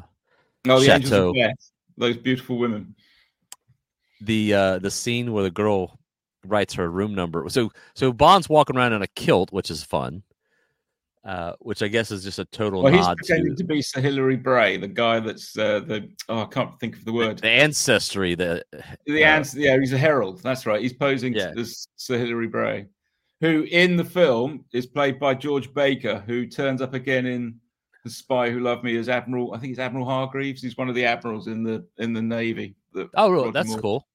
oh, 0.67 0.79
the 0.79 0.85
Chateau. 0.85 1.33
death, 1.33 1.71
those 1.97 2.17
beautiful 2.17 2.57
women. 2.57 2.95
the 4.21 4.53
uh, 4.53 4.79
the 4.79 4.91
scene 4.91 5.31
where 5.33 5.43
the 5.43 5.51
girl 5.51 5.99
writes 6.45 6.73
her 6.73 6.89
room 6.89 7.15
number. 7.15 7.47
So 7.49 7.71
so 7.95 8.11
Bond's 8.11 8.49
walking 8.49 8.75
around 8.77 8.93
in 8.93 9.01
a 9.01 9.07
kilt, 9.07 9.51
which 9.51 9.71
is 9.71 9.83
fun. 9.83 10.23
Uh, 11.25 11.53
which 11.59 11.81
I 11.81 11.87
guess 11.87 12.11
is 12.11 12.21
just 12.21 12.37
a 12.37 12.43
total 12.43 12.83
Well, 12.83 12.91
he's 12.91 13.05
nod 13.05 13.15
pretending 13.15 13.55
to 13.55 13.63
to 13.63 13.63
be 13.63 13.81
Sir 13.81 14.01
Hilary 14.01 14.35
Bray, 14.35 14.75
the 14.75 14.89
guy 14.89 15.21
that's 15.21 15.57
uh, 15.57 15.79
the 15.79 16.09
oh, 16.27 16.41
I 16.41 16.45
can't 16.47 16.77
think 16.81 16.97
of 16.97 17.05
the 17.05 17.13
word. 17.13 17.37
the 17.37 17.47
ancestry. 17.47 18.35
The 18.35 18.61
The 19.05 19.23
Uh, 19.23 19.27
answer, 19.27 19.57
yeah, 19.57 19.79
he's 19.79 19.93
a 19.93 19.97
herald. 19.97 20.43
That's 20.43 20.65
right. 20.65 20.81
He's 20.81 20.91
posing 20.91 21.33
Yeah. 21.33 21.53
as 21.57 21.87
Sir 21.95 22.17
Hilary 22.17 22.47
Bray, 22.47 22.87
who 23.43 23.67
in 23.71 23.97
the 23.97 24.05
film 24.05 24.63
is 24.71 24.85
played 24.85 25.19
by 25.19 25.33
George 25.33 25.73
Baker, 25.73 26.23
who 26.25 26.47
turns 26.47 26.81
up 26.81 26.93
again 26.93 27.25
in 27.25 27.59
The 28.05 28.09
Spy 28.09 28.49
Who 28.49 28.61
Loved 28.61 28.85
Me 28.85 28.95
as 28.95 29.09
Admiral. 29.09 29.53
I 29.53 29.57
think 29.57 29.71
it's 29.71 29.81
Admiral 29.81 30.05
Hargreaves. 30.05 30.61
He's 30.61 30.77
one 30.77 30.87
of 30.87 30.95
the 30.95 31.03
admirals 31.03 31.47
in 31.47 31.61
the 31.61 31.85
in 31.97 32.13
the 32.13 32.21
navy. 32.21 32.73
that 32.93 33.09
oh, 33.15 33.29
really? 33.29 33.51
That's 33.51 33.75
cool. 33.75 34.07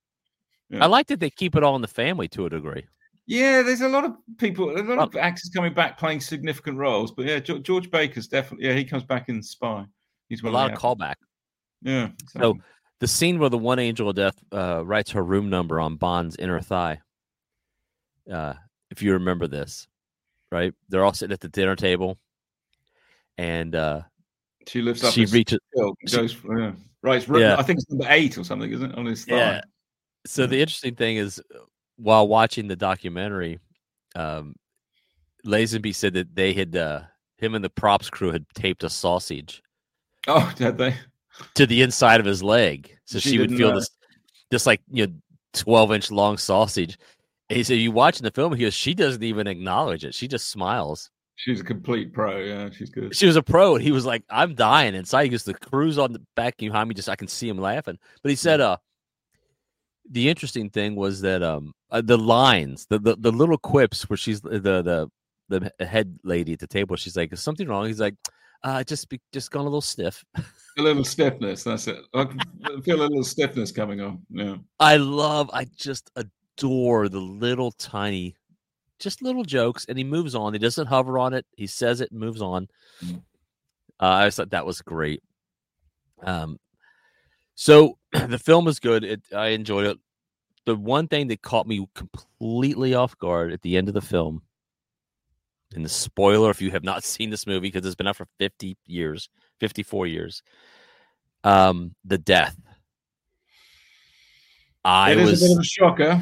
Yeah. 0.71 0.83
I 0.83 0.87
like 0.87 1.09
that 1.09 1.21
they 1.21 1.29
keep 1.29 1.57
it 1.57 1.62
all 1.62 1.77
in 1.77 1.83
the 1.83 1.88
family 1.88 2.27
to 2.29 2.47
a 2.47 2.49
degree. 2.49 2.87
Yeah, 3.27 3.61
there's 3.61 3.83
a 3.83 3.88
lot 3.91 4.07
of 4.07 4.14
people, 4.38 4.71
a 4.71 4.81
lot 4.81 4.99
of 4.99 5.14
actors 5.14 5.51
coming 5.55 5.75
back 5.75 5.99
playing 5.99 6.23
significant 6.23 6.79
roles. 6.79 7.12
But 7.12 7.27
yeah, 7.27 7.38
George, 7.38 7.91
Baker's 7.91 8.29
definitely. 8.29 8.67
Yeah, 8.67 8.73
he 8.73 8.85
comes 8.85 9.05
back 9.05 9.29
in 9.29 9.43
Spy. 9.43 9.85
He's 10.31 10.41
A 10.43 10.45
one 10.45 10.55
lot 10.55 10.69
the 10.69 10.73
of 10.73 10.81
callback. 10.81 11.17
Yeah. 11.83 12.09
So- 12.29 12.57
The 13.01 13.07
scene 13.07 13.38
where 13.38 13.51
the 13.51 13.59
one 13.59 13.79
angel 13.79 14.09
of 14.09 14.17
death 14.17 14.43
uh, 14.53 14.83
writes 14.87 15.11
her 15.11 15.23
room 15.23 15.51
number 15.51 15.79
on 15.79 15.97
Bond's 15.97 16.37
inner 16.37 16.61
thigh. 16.62 16.99
Uh, 18.33 18.55
if 18.90 19.03
you 19.03 19.12
remember 19.12 19.46
this, 19.46 19.87
right? 20.51 20.72
They're 20.88 21.05
all 21.05 21.12
sitting 21.12 21.33
at 21.33 21.40
the 21.40 21.48
dinner 21.48 21.77
table, 21.77 22.18
and 23.37 23.74
uh, 23.74 24.03
she 24.66 24.83
lifts 24.83 25.05
up. 25.05 25.12
she 25.12 25.27
reaches. 25.27 25.59
and 25.74 25.94
she- 26.11 26.16
yeah. 26.48 26.72
Right. 27.01 27.22
It's, 27.22 27.29
Yeah. 27.29 27.57
I 27.57 27.62
think 27.62 27.79
it's 27.79 27.88
number 27.90 28.07
eight 28.09 28.37
or 28.38 28.44
something, 28.44 28.70
isn't 28.72 28.90
it? 28.90 28.98
On 28.98 29.07
his 29.07 29.24
thigh. 29.24 29.37
Yeah. 29.37 29.61
So 30.27 30.42
Yeah. 30.42 30.46
the 30.48 30.61
interesting 30.61 30.94
thing 30.96 31.16
is, 31.16 31.40
while 31.96 32.27
watching 32.27 32.66
the 32.66 32.74
documentary, 32.77 33.61
um, 34.16 34.57
Lazenby 35.46 35.94
said 35.94 36.14
that 36.14 36.35
they 36.35 36.53
had 36.53 36.74
uh, 36.74 37.03
him 37.38 37.55
and 37.55 37.64
the 37.64 37.70
props 37.70 38.11
crew 38.11 38.33
had 38.33 38.44
taped 38.55 38.83
a 38.83 38.90
sausage 38.90 39.62
Oh, 40.27 40.53
did 40.57 40.77
they? 40.77 40.94
to 41.55 41.66
the 41.66 41.83
inside 41.83 42.18
of 42.18 42.27
his 42.27 42.42
leg, 42.42 42.98
so 43.05 43.20
She 43.20 43.31
she, 43.31 43.38
would 43.38 43.51
feel 43.51 43.68
know. 43.70 43.77
this, 43.77 43.90
this 44.51 44.66
like 44.66 44.81
you 44.90 45.07
know, 45.07 45.12
twelve 45.53 45.92
inch 45.92 46.11
long 46.11 46.37
sausage. 46.37 46.98
He 47.49 47.63
said, 47.63 47.79
"You 47.79 47.93
watching 47.93 48.25
the 48.25 48.31
film?" 48.31 48.53
He 48.55 48.65
goes, 48.65 48.75
"She 48.75 48.95
doesn't 48.95 49.23
even 49.23 49.47
acknowledge 49.47 50.05
it. 50.05 50.15
She 50.15 50.29
just 50.29 50.51
smiles." 50.51 51.11
She's 51.37 51.61
a 51.61 51.65
complete 51.65 52.13
pro. 52.13 52.39
Yeah, 52.39 52.69
she's 52.71 52.91
good. 52.91 53.15
She 53.15 53.27
was 53.27 53.37
a 53.37 53.43
pro, 53.43 53.77
and 53.77 53.85
he 53.85 53.93
was 53.93 54.05
like, 54.05 54.25
"I'm 54.29 54.55
dying 54.55 54.95
inside." 54.95 55.25
He 55.25 55.29
goes, 55.31 55.45
"The 55.45 55.55
crew's 55.55 55.99
on 55.99 56.13
the 56.13 56.23
back 56.35 56.57
behind 56.57 56.89
me, 56.89 56.95
just 56.95 57.09
I 57.09 57.17
can 57.17 57.29
see 57.29 57.49
him 57.49 57.59
laughing." 57.59 57.99
But 58.23 58.31
he 58.31 58.37
said, 58.37 58.61
"Uh, 58.61 58.77
the 60.11 60.29
interesting 60.29 60.69
thing 60.69 60.95
was 60.97 61.21
that 61.23 61.43
um, 61.43 61.73
uh, 61.91 62.03
the 62.03 62.19
lines, 62.19 62.87
the, 62.91 62.99
the 62.99 63.17
the 63.17 63.33
little 63.33 63.59
quips 63.59 64.11
where 64.11 64.17
she's 64.17 64.41
the 64.41 64.59
the 64.59 65.09
the 65.49 65.87
head 65.87 66.19
lady 66.25 66.53
at 66.53 66.59
the 66.59 66.67
table, 66.67 66.97
she's 66.97 67.17
like, 67.17 67.33
"Is 67.33 67.43
something 67.43 67.69
wrong?" 67.69 67.87
He's 67.87 68.01
like, 68.01 68.17
"Uh, 68.63 68.83
just 68.85 69.09
be 69.09 69.21
just 69.33 69.51
gone 69.51 69.63
a 69.63 69.65
little 69.65 69.81
stiff." 69.81 70.25
A 70.37 70.83
little 70.83 71.05
stiffness. 71.17 71.65
That's 71.65 71.87
it. 71.87 72.01
I 72.15 72.27
feel 72.85 73.01
a 73.01 73.07
little 73.07 73.25
stiffness 73.25 73.73
coming 73.73 74.01
on. 74.01 74.21
Yeah. 74.29 74.57
I 74.81 74.97
love, 74.97 75.51
I 75.53 75.67
just 75.77 76.11
adore 76.59 77.09
the 77.09 77.21
little 77.21 77.73
tiny, 77.73 78.35
just 78.99 79.23
little 79.23 79.44
jokes, 79.44 79.87
and 79.88 79.97
he 79.97 80.05
moves 80.05 80.35
on. 80.35 80.53
He 80.53 80.59
doesn't 80.59 80.87
hover 80.87 81.18
on 81.18 81.35
it. 81.35 81.47
He 81.57 81.66
says 81.66 82.01
it 82.01 82.11
and 82.11 82.21
moves 82.21 82.42
on. 82.42 82.68
Mm. 83.05 83.23
Uh, 84.01 84.07
I 84.07 84.27
just 84.27 84.37
thought 84.37 84.51
that 84.51 84.66
was 84.66 84.83
great. 84.83 85.23
Um, 86.23 86.59
so 87.55 87.99
the 88.12 88.38
film 88.38 88.68
is 88.68 88.81
good. 88.81 89.05
It, 89.05 89.23
I 89.35 89.49
enjoyed 89.49 89.87
it. 89.87 89.99
The 90.66 90.77
one 90.77 91.09
thing 91.09 91.29
that 91.29 91.42
caught 91.42 91.66
me 91.66 91.87
completely 91.94 92.94
off 92.94 93.18
guard 93.18 93.53
at 93.53 93.62
the 93.62 93.77
end 93.77 93.88
of 93.88 93.94
the 93.94 94.03
film, 94.03 94.42
and 95.75 95.85
the 95.85 95.88
spoiler 95.88 96.51
if 96.51 96.61
you 96.61 96.71
have 96.71 96.85
not 96.85 97.05
seen 97.05 97.31
this 97.31 97.47
movie 97.47 97.68
because 97.68 97.87
it's 97.87 97.94
been 97.94 98.07
out 98.07 98.16
for 98.16 98.29
fifty 98.38 98.77
years, 98.87 99.29
fifty-four 99.61 100.07
years, 100.07 100.42
um, 101.44 101.94
the 102.05 102.18
death. 102.18 102.57
I 104.85 105.12
It 105.12 105.16
was 105.16 105.42
a 105.42 105.47
bit 105.47 105.53
of 105.53 105.61
a 105.61 105.64
shocker. 105.64 106.21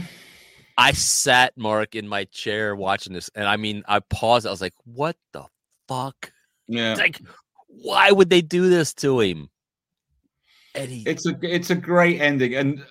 I 0.78 0.92
sat 0.92 1.56
Mark 1.56 1.94
in 1.94 2.06
my 2.06 2.24
chair 2.24 2.76
watching 2.76 3.12
this, 3.12 3.30
and 3.34 3.46
I 3.48 3.56
mean, 3.56 3.82
I 3.88 4.00
paused. 4.00 4.46
I 4.46 4.50
was 4.50 4.60
like, 4.60 4.74
"What 4.84 5.16
the 5.32 5.44
fuck? 5.88 6.32
Yeah. 6.68 6.94
Like, 6.94 7.20
why 7.68 8.10
would 8.10 8.28
they 8.30 8.42
do 8.42 8.68
this 8.68 8.92
to 8.94 9.20
him?" 9.20 9.48
And 10.74 10.90
he, 10.90 11.02
It's 11.06 11.26
a 11.26 11.34
it's 11.42 11.70
a 11.70 11.74
great 11.74 12.20
ending, 12.20 12.54
and 12.54 12.84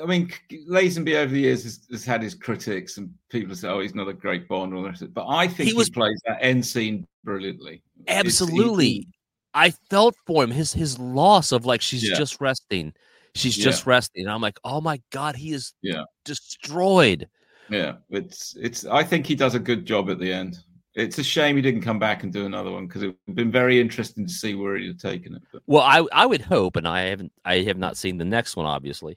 I 0.00 0.06
mean 0.06 0.30
Lazenby 0.70 1.16
over 1.16 1.32
the 1.32 1.40
years 1.40 1.64
has, 1.64 1.80
has 1.90 2.04
had 2.04 2.22
his 2.22 2.34
critics, 2.34 2.98
and 2.98 3.10
people 3.30 3.54
say, 3.56 3.68
"Oh, 3.68 3.80
he's 3.80 3.94
not 3.96 4.06
a 4.08 4.12
great 4.12 4.46
Bond," 4.48 4.72
or 4.72 4.76
all 4.76 4.82
the 4.82 4.88
rest 4.90 5.02
of 5.02 5.08
it. 5.08 5.14
But 5.14 5.26
I 5.28 5.48
think 5.48 5.66
He 5.66 5.72
he, 5.72 5.72
was- 5.74 5.90
plays 5.90 6.20
that 6.26 6.38
end 6.40 6.64
scene 6.64 7.06
brilliantly. 7.24 7.82
It's- 8.06 8.14
he- 8.14 8.28
absolutely, 8.28 9.08
I 9.54 9.70
felt 9.90 10.14
for 10.26 10.44
him. 10.44 10.52
His 10.52 10.72
his 10.72 11.00
loss 11.00 11.50
of 11.50 11.66
like 11.66 11.82
she's 11.82 12.08
Yeah. 12.08 12.14
just 12.16 12.40
resting, 12.40 12.94
she's 13.34 13.56
Yeah. 13.58 13.64
just 13.64 13.86
resting. 13.86 14.24
And 14.24 14.32
I'm 14.32 14.40
like, 14.40 14.58
oh 14.64 14.80
my 14.80 15.00
god, 15.10 15.36
he 15.36 15.52
is 15.52 15.72
Yeah. 15.82 16.04
destroyed. 16.24 17.28
yeah, 17.70 17.96
it's 18.10 18.56
it's. 18.60 18.84
I 18.84 19.02
think 19.04 19.26
he 19.26 19.34
does 19.34 19.54
a 19.54 19.58
good 19.60 19.84
job 19.86 20.10
at 20.10 20.18
the 20.18 20.32
end. 20.32 20.58
It's 20.94 21.18
a 21.18 21.24
shame 21.24 21.56
he 21.56 21.62
didn't 21.62 21.80
come 21.80 21.98
back 21.98 22.22
and 22.22 22.30
do 22.32 22.44
another 22.44 22.70
one 22.70 22.86
because 22.86 23.02
it 23.02 23.06
would 23.06 23.16
have 23.28 23.36
been 23.36 23.50
very 23.50 23.80
interesting 23.80 24.26
to 24.26 24.32
see 24.32 24.54
where 24.54 24.76
he'd 24.76 24.88
have 24.88 24.98
taken 24.98 25.34
it. 25.34 25.42
But 25.50 25.62
Well, 25.66 25.82
I 25.82 26.06
I 26.12 26.26
would 26.26 26.42
hope, 26.42 26.76
and 26.76 26.86
I 26.86 27.02
haven't 27.02 27.32
I 27.44 27.60
have 27.62 27.78
not 27.78 27.96
seen 27.96 28.18
the 28.18 28.24
next 28.26 28.56
one, 28.56 28.66
obviously. 28.66 29.16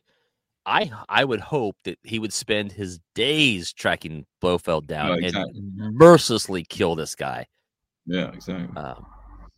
I 0.66 0.90
I 1.10 1.26
would 1.26 1.42
hope 1.42 1.76
that 1.84 2.00
he 2.04 2.18
would 2.18 2.32
spend 2.34 2.72
his 2.72 3.00
days 3.14 3.74
tracking 3.74 4.26
Blofeld 4.42 4.88
down 4.88 5.12
Oh, 5.12 5.14
exactly. 5.16 5.60
and 5.60 5.96
mercilessly 5.98 6.64
kill 6.64 6.96
this 6.96 7.14
guy. 7.14 7.46
yeah, 8.06 8.32
exactly. 8.32 8.76
Um, 8.82 9.06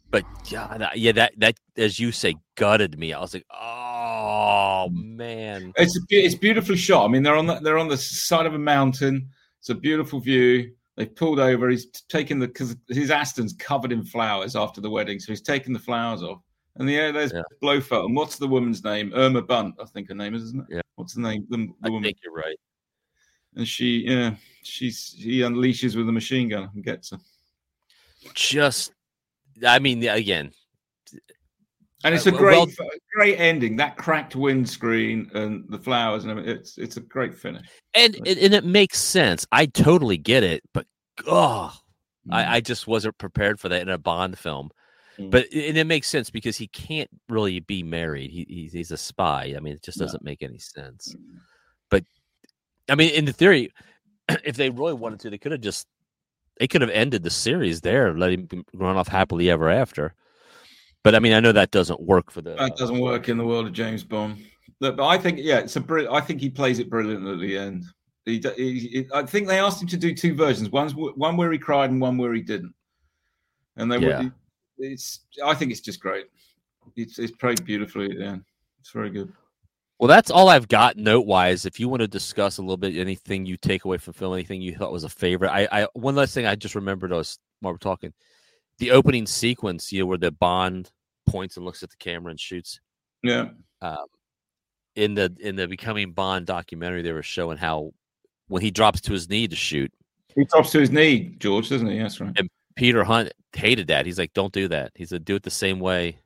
but 0.10 0.24
yeah, 0.50 0.76
that, 0.78 0.98
yeah, 0.98 1.12
that 1.12 1.34
that 1.38 1.56
as 1.78 2.00
you 2.00 2.12
say 2.12 2.36
gutted 2.56 2.98
me. 2.98 3.13
I 3.13 3.20
was 3.20 3.34
like, 3.36 3.46
oh 3.52 3.97
man, 4.92 5.74
It's 5.78 6.00
it's 6.10 6.36
beautifully 6.36 6.78
shot. 6.78 7.06
I 7.06 7.08
mean, 7.08 7.24
they're 7.24 7.36
on 7.36 7.48
the, 7.48 7.60
they're 7.60 7.78
on 7.78 7.88
the 7.88 7.98
side 7.98 8.46
of 8.46 8.54
a 8.54 8.60
mountain. 8.60 9.30
It's 9.60 9.70
a 9.70 9.76
beautiful 9.76 10.20
view. 10.20 10.74
They've 10.96 11.13
pulled 11.16 11.40
over. 11.40 11.70
He's 11.70 11.86
taken 12.10 12.40
the 12.40 12.48
because 12.48 12.76
his 12.90 13.12
Aston's 13.12 13.54
covered 13.54 13.92
in 13.92 14.04
flowers 14.04 14.56
after 14.56 14.82
the 14.82 14.90
wedding, 14.90 15.20
so 15.20 15.32
he's 15.32 15.42
taken 15.42 15.74
the 15.74 15.80
flowers 15.80 16.24
off. 16.24 16.42
And 16.78 16.90
yeah, 16.90 17.08
uh, 17.08 17.12
there's 17.12 17.34
Yeah. 17.34 17.42
Blofeld. 17.62 18.06
And 18.06 18.16
what's 18.16 18.38
the 18.38 18.48
woman's 18.48 18.84
name? 18.84 19.12
Irma 19.16 19.42
Bunt, 19.42 19.76
I 19.82 19.86
think 19.86 20.10
her 20.10 20.16
name 20.16 20.36
is, 20.36 20.44
isn't 20.44 20.62
it? 20.70 20.76
Yeah. 20.76 20.82
What's 20.96 21.13
the 21.16 21.22
name? 21.22 21.46
The, 21.50 21.58
the 21.58 21.74
I 21.84 21.90
woman. 21.90 22.04
think 22.04 22.18
you're 22.24 22.34
right. 22.34 22.58
And 23.56 23.68
she, 23.68 24.04
yeah, 24.08 24.36
she's 24.63 25.16
he 25.18 25.40
unleashes 25.40 25.96
with 25.96 26.08
a 26.08 26.12
machine 26.12 26.50
gun 26.50 26.70
and 26.74 26.84
gets 26.84 27.10
her. 27.12 27.18
Just, 28.36 28.92
I 29.66 29.80
mean, 29.80 30.04
again, 30.08 30.52
And 32.04 32.14
it's 32.14 32.28
Uh, 32.28 32.32
a 32.32 32.38
great, 32.38 32.58
well- 32.78 32.90
great 33.16 33.38
ending. 33.40 33.76
That 33.78 33.98
cracked 33.98 34.36
windscreen 34.36 35.30
and 35.34 35.66
the 35.70 35.80
flowers 35.80 36.26
and. 36.26 36.40
It's 36.40 36.78
it's 36.78 36.98
a 36.98 37.02
great 37.02 37.34
finish. 37.36 37.66
and 37.94 38.16
it, 38.26 38.38
and 38.38 38.54
it 38.54 38.64
makes 38.66 39.00
sense. 39.00 39.48
I 39.52 39.66
totally 39.66 40.18
get 40.18 40.44
it, 40.44 40.64
but 40.74 40.86
oh, 41.26 41.74
Mm. 42.30 42.34
I, 42.34 42.56
I 42.56 42.60
just 42.60 42.88
wasn't 42.88 43.18
prepared 43.18 43.58
for 43.60 43.70
that 43.70 43.82
in 43.82 43.90
a 43.90 43.98
Bond 43.98 44.38
film. 44.38 44.70
Mm. 45.18 45.32
But 45.32 45.46
and 45.54 45.78
it 45.78 45.88
makes 45.88 46.08
sense 46.10 46.30
because 46.30 46.58
he 46.58 46.68
can't 46.68 47.10
really 47.30 47.60
be 47.62 47.84
married. 47.84 48.32
He, 48.32 48.46
he's, 48.50 48.74
he's 48.74 48.92
a 48.92 48.98
spy. 48.98 49.54
I 49.56 49.60
mean, 49.62 49.74
it 49.74 49.82
just 49.84 49.98
doesn't 49.98 50.24
make 50.24 50.44
any 50.44 50.60
sense. 50.60 51.16
Mm. 51.18 51.40
But 51.90 52.04
I 52.90 52.96
mean, 52.96 53.12
in 53.12 53.26
the 53.26 53.34
theory, 53.34 53.72
if 54.44 54.58
they 54.58 54.70
really 54.70 54.94
wanted 54.94 55.22
to, 55.22 55.30
they 55.30 55.38
could 55.38 55.54
have 55.54 55.62
just 55.62 55.88
they 56.60 56.68
could 56.68 56.82
have 56.82 56.90
ended 56.92 57.24
the 57.24 57.30
series 57.30 57.82
there, 57.82 58.14
let 58.18 58.32
him 58.32 58.66
run 58.74 58.98
off 58.98 59.08
happily 59.08 59.50
ever 59.50 59.70
after. 59.70 60.14
But 61.08 61.15
I 61.15 61.20
mean, 61.20 61.32
I 61.32 61.39
know 61.39 61.54
that 61.54 61.72
doesn't 61.72 62.02
work 62.02 62.30
for 62.30 62.41
the. 62.41 62.56
That 62.56 62.76
doesn't 62.76 63.00
work 63.00 63.30
in 63.30 63.38
the 63.38 63.46
world 63.46 63.65
of 63.65 63.72
James 63.72 64.04
Bond. 64.04 64.43
But 64.82 65.00
I 65.00 65.17
think, 65.17 65.39
yeah, 65.41 65.60
it's 65.60 65.78
a 65.78 65.80
brilliant. 65.80 66.13
I 66.13 66.20
think 66.20 66.41
he 66.41 66.50
plays 66.50 66.80
it 66.80 66.89
brilliantly 66.89 67.32
at 67.32 67.39
the 67.39 67.58
end. 67.58 67.86
He, 68.26 68.43
he, 68.58 68.80
he, 68.80 69.08
I 69.13 69.24
think 69.24 69.48
they 69.48 69.58
asked 69.58 69.82
him 69.82 69.88
to 69.88 69.96
do 69.96 70.13
two 70.13 70.36
versions. 70.36 70.70
One's 70.70 70.93
one 70.96 71.38
where 71.38 71.50
he 71.50 71.58
cried 71.58 71.91
and 71.91 72.02
one 72.02 72.17
where 72.17 72.34
he 72.34 72.41
didn't. 72.41 72.74
And 73.78 73.89
they 73.89 74.00
yeah. 74.00 74.28
it's. 74.80 75.22
I 75.41 75.56
think 75.56 75.72
it's 75.72 75.80
just 75.80 76.02
great. 76.02 76.26
It's 76.98 77.20
it's 77.20 77.32
played 77.32 77.63
beautifully 77.63 78.12
at 78.12 78.17
the 78.17 78.26
end. 78.26 78.43
It's 78.82 78.91
very 78.91 79.10
good. 79.10 79.32
Well, 80.00 80.10
that's 80.10 80.30
all 80.30 80.50
I've 80.50 80.67
got 80.67 80.98
note 80.98 81.26
wise. 81.26 81.65
If 81.65 81.80
you 81.80 81.88
want 81.88 82.02
to 82.02 82.10
discuss 82.10 82.58
a 82.58 82.62
little 82.62 82.76
bit 82.76 82.98
anything 82.98 83.46
you 83.46 83.56
take 83.56 83.86
away 83.86 83.98
from 83.98 84.12
film, 84.12 84.34
anything 84.34 84.62
you 84.62 84.76
thought 84.76 84.91
was 84.91 85.06
a 85.06 85.10
favorite, 85.10 85.52
I, 85.52 85.70
I 85.72 85.88
one 85.93 86.15
last 86.15 86.34
thing 86.34 86.46
I 86.46 86.56
just 86.56 86.76
remembered 86.76 87.13
us 87.13 87.39
while 87.62 87.72
we're 87.72 87.78
talking, 87.78 88.12
the 88.80 88.91
opening 88.91 89.26
sequence, 89.26 89.93
you 89.93 90.02
know, 90.02 90.06
where 90.08 90.17
the 90.17 90.32
Bond 90.32 90.91
points 91.28 91.58
and 91.58 91.66
looks 91.66 91.84
at 91.84 91.90
the 91.90 91.98
camera 91.98 92.32
and 92.32 92.40
shoots. 92.40 92.80
Yeah. 93.24 93.50
Um, 93.82 94.06
in 94.96 95.13
the 95.13 95.36
in 95.40 95.56
the 95.56 95.68
Becoming 95.68 96.12
Bond 96.12 96.46
documentary, 96.46 97.04
they 97.04 97.12
were 97.12 97.24
showing 97.24 97.58
how 97.58 97.92
when 98.48 98.62
he 98.62 98.72
drops 98.72 99.02
to 99.02 99.13
his 99.13 99.30
knee 99.30 99.48
to 99.48 99.56
shoot, 99.56 99.92
he 100.36 100.46
drops 100.46 100.72
to 100.72 100.80
his 100.80 100.92
knee, 100.92 101.36
George, 101.40 101.70
doesn't 101.70 101.88
he? 101.88 102.00
That's 102.00 102.20
right. 102.20 102.34
And 102.38 102.50
Peter 102.76 103.04
Hunt 103.04 103.32
hated 103.54 103.88
that. 103.88 104.06
He's 104.06 104.20
like, 104.20 104.34
"Don't 104.34 104.54
do 104.54 104.68
that." 104.68 104.92
He 104.96 105.06
said, 105.06 105.26
"Do 105.26 105.36
it 105.36 105.44
the 105.44 105.50
same 105.50 105.80
way." 105.80 106.20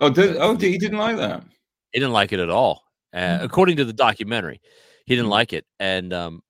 Oh, 0.00 0.10
did, 0.10 0.36
oh, 0.36 0.56
he 0.56 0.78
didn't 0.78 0.98
like 0.98 1.16
that. 1.18 1.44
He 1.92 2.00
didn't 2.00 2.12
like 2.12 2.32
it 2.32 2.40
at 2.40 2.48
all, 2.48 2.84
uh, 3.12 3.18
mm-hmm. 3.18 3.44
according 3.44 3.76
to 3.76 3.84
the 3.84 3.92
documentary. 3.92 4.60
He 5.04 5.14
didn't 5.14 5.24
mm-hmm. 5.24 5.32
like 5.32 5.52
it, 5.52 5.66
and 5.78 6.12
um, 6.14 6.42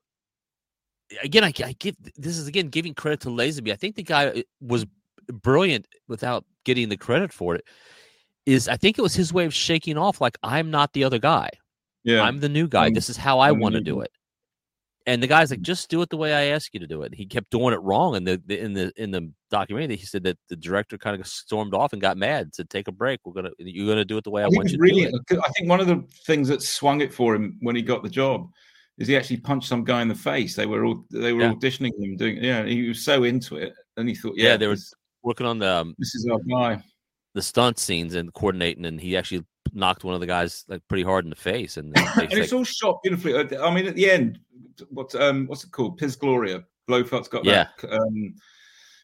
again, 1.23 1.44
I, 1.44 1.53
I, 1.64 1.75
give 1.79 1.96
this 2.16 2.38
is 2.38 2.46
again 2.46 2.68
giving 2.68 2.94
credit 2.94 3.20
to 3.20 3.29
Lazenby. 3.29 3.73
I 3.73 3.77
think 3.77 3.96
the 3.96 4.03
guy 4.03 4.27
uh, 4.29 4.42
was 4.61 4.87
brilliant 5.31 5.87
without 6.09 6.45
getting 6.64 6.88
the 6.88 6.97
credit 6.97 7.33
for 7.33 7.55
it. 7.55 7.64
Is 8.47 8.69
I 8.69 8.77
think 8.77 8.99
it 8.99 9.03
was 9.03 9.14
his 9.14 9.33
way 9.33 9.45
of 9.45 9.55
shaking 9.55 9.99
off 9.99 10.21
like 10.21 10.38
I'm 10.43 10.71
not 10.71 10.93
the 10.93 11.05
other 11.05 11.19
guy. 11.19 11.51
Yeah, 12.05 12.23
I'm 12.23 12.40
the 12.40 12.49
new 12.49 12.66
guy. 12.66 12.87
Mm-hmm. 12.87 12.95
This 12.95 13.11
is 13.11 13.16
how 13.16 13.38
I 13.38 13.53
want 13.53 13.75
to 13.75 13.81
do 13.81 14.01
it. 14.01 14.11
And 15.07 15.23
the 15.23 15.27
guy's 15.27 15.51
like, 15.51 15.62
just 15.62 15.88
do 15.88 16.03
it 16.03 16.11
the 16.11 16.16
way 16.16 16.35
I 16.35 16.55
ask 16.55 16.73
you 16.75 16.81
to 16.81 16.87
do 16.87 17.03
it. 17.03 17.14
He 17.14 17.25
kept 17.27 17.51
doing 17.51 17.73
it 17.73 17.81
wrong. 17.83 18.16
And 18.16 18.27
the, 18.27 18.40
the 18.47 18.61
in 18.61 18.75
the 18.75 18.93
in 18.97 19.11
the 19.11 19.33
documentary, 19.51 19.97
he 19.97 20.05
said 20.05 20.23
that 20.25 20.38
the 20.49 20.57
director 20.57 20.99
kind 20.99 21.19
of 21.19 21.27
stormed 21.27 21.75
off 21.75 21.93
and 21.93 22.03
got 22.03 22.16
mad. 22.16 22.55
Said, 22.55 22.71
"Take 22.71 22.88
a 22.88 22.93
break. 22.93 23.21
We're 23.25 23.33
gonna 23.33 23.51
you're 23.59 23.88
gonna 23.88 24.05
do 24.05 24.19
it 24.19 24.25
the 24.25 24.31
way 24.31 24.43
I, 24.43 24.47
I 24.47 24.49
want 24.49 24.71
you 24.71 24.79
to 24.79 24.93
do 24.93 24.99
it." 24.99 25.38
I 25.45 25.49
think 25.51 25.69
one 25.69 25.81
of 25.81 25.87
the 25.87 26.05
things 26.27 26.49
that 26.49 26.62
swung 26.62 27.01
it 27.01 27.12
for 27.12 27.35
him 27.35 27.57
when 27.61 27.77
he 27.77 27.83
got 27.83 28.03
the 28.03 28.09
job 28.09 28.51
is 28.99 29.09
he 29.09 29.16
actually 29.16 29.38
punched 29.38 29.69
some 29.69 29.83
guy 29.83 30.03
in 30.03 30.09
the 30.09 30.14
face. 30.14 30.55
They 30.55 30.66
were 30.66 30.85
all 30.85 31.05
they 31.11 31.33
were 31.33 31.43
yeah. 31.43 31.53
auditioning 31.55 31.93
him 31.99 32.16
doing. 32.16 32.37
Yeah, 32.37 32.64
he 32.64 32.88
was 32.88 33.05
so 33.05 33.25
into 33.25 33.57
it, 33.57 33.73
and 33.97 34.09
he 34.09 34.14
thought, 34.14 34.35
"Yeah, 34.37 34.51
yeah 34.51 34.57
they 34.59 34.66
were 34.66 34.77
working 35.22 35.46
on 35.46 35.59
the 35.59 35.72
um, 35.72 35.94
this 35.98 36.14
is 36.14 36.28
our 36.30 36.38
guy." 36.48 36.83
The 37.33 37.42
stunt 37.42 37.78
scenes 37.78 38.16
and 38.16 38.35
coordinating, 38.35 38.85
and 38.87 39.00
he 39.00 39.16
actually 39.16 39.44
knocked 39.72 40.02
one 40.02 40.14
of 40.14 40.20
the 40.20 40.26
guys 40.26 40.64
like 40.68 40.83
pretty 40.88 41.04
hard 41.04 41.24
in 41.24 41.30
the 41.30 41.37
face, 41.37 41.76
and, 41.76 41.96
and 42.16 42.33
it's 42.33 42.52
all 42.52 42.64
shot 42.64 43.00
beautifully. 43.02 43.37
I 43.56 43.74
mean, 43.74 43.87
at 43.87 43.94
the 43.94 44.11
end, 44.11 44.40
what's 44.88 45.14
um 45.14 45.46
what's 45.46 45.64
it 45.64 45.70
called? 45.70 45.98
Piz 45.98 46.16
Gloria. 46.16 46.64
Blofeld's 46.88 47.28
got 47.28 47.44
yeah. 47.44 47.68
that 47.80 47.92
um, 47.92 48.35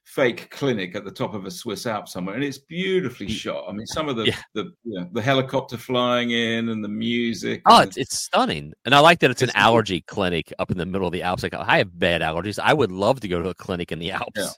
fake 0.07 0.51
clinic 0.51 0.95
at 0.95 1.05
the 1.05 1.11
top 1.11 1.35
of 1.35 1.45
a 1.45 1.51
Swiss 1.51 1.87
Alp 1.87 2.09
somewhere, 2.09 2.35
and 2.35 2.45
it's 2.45 2.59
beautifully 2.59 3.29
shot. 3.29 3.65
I 3.69 3.73
mean, 3.73 3.87
some 3.87 4.09
of 4.09 4.17
the 4.17 4.25
yeah. 4.25 4.39
the 4.55 4.73
you 4.85 5.01
know, 5.01 5.09
the 5.13 5.23
helicopter 5.23 5.77
flying 5.77 6.31
in 6.31 6.69
and 6.69 6.83
the 6.83 6.89
music. 6.89 7.63
Oh, 7.67 7.83
it's, 7.83 7.97
it's 7.97 8.21
stunning, 8.21 8.73
and 8.85 8.95
I 8.95 9.01
like 9.01 9.21
that 9.21 9.31
it's, 9.31 9.43
it's 9.43 9.53
an 9.53 9.59
allergy 9.59 10.01
clinic 10.03 10.53
up 10.59 10.71
in 10.71 10.79
the 10.79 10.87
middle 10.87 11.07
of 11.07 11.13
the 11.13 11.23
Alps. 11.23 11.43
Like 11.43 11.55
I 11.55 11.79
have 11.79 11.99
bad 11.99 12.23
allergies. 12.23 12.59
I 12.63 12.73
would 12.73 12.93
love 12.93 13.21
to 13.21 13.29
go 13.29 13.43
to 13.43 13.51
a 13.51 13.55
clinic 13.55 13.93
in 13.93 13.99
the 13.99 14.13
Alps. 14.13 14.33
Yeah. 14.37 14.49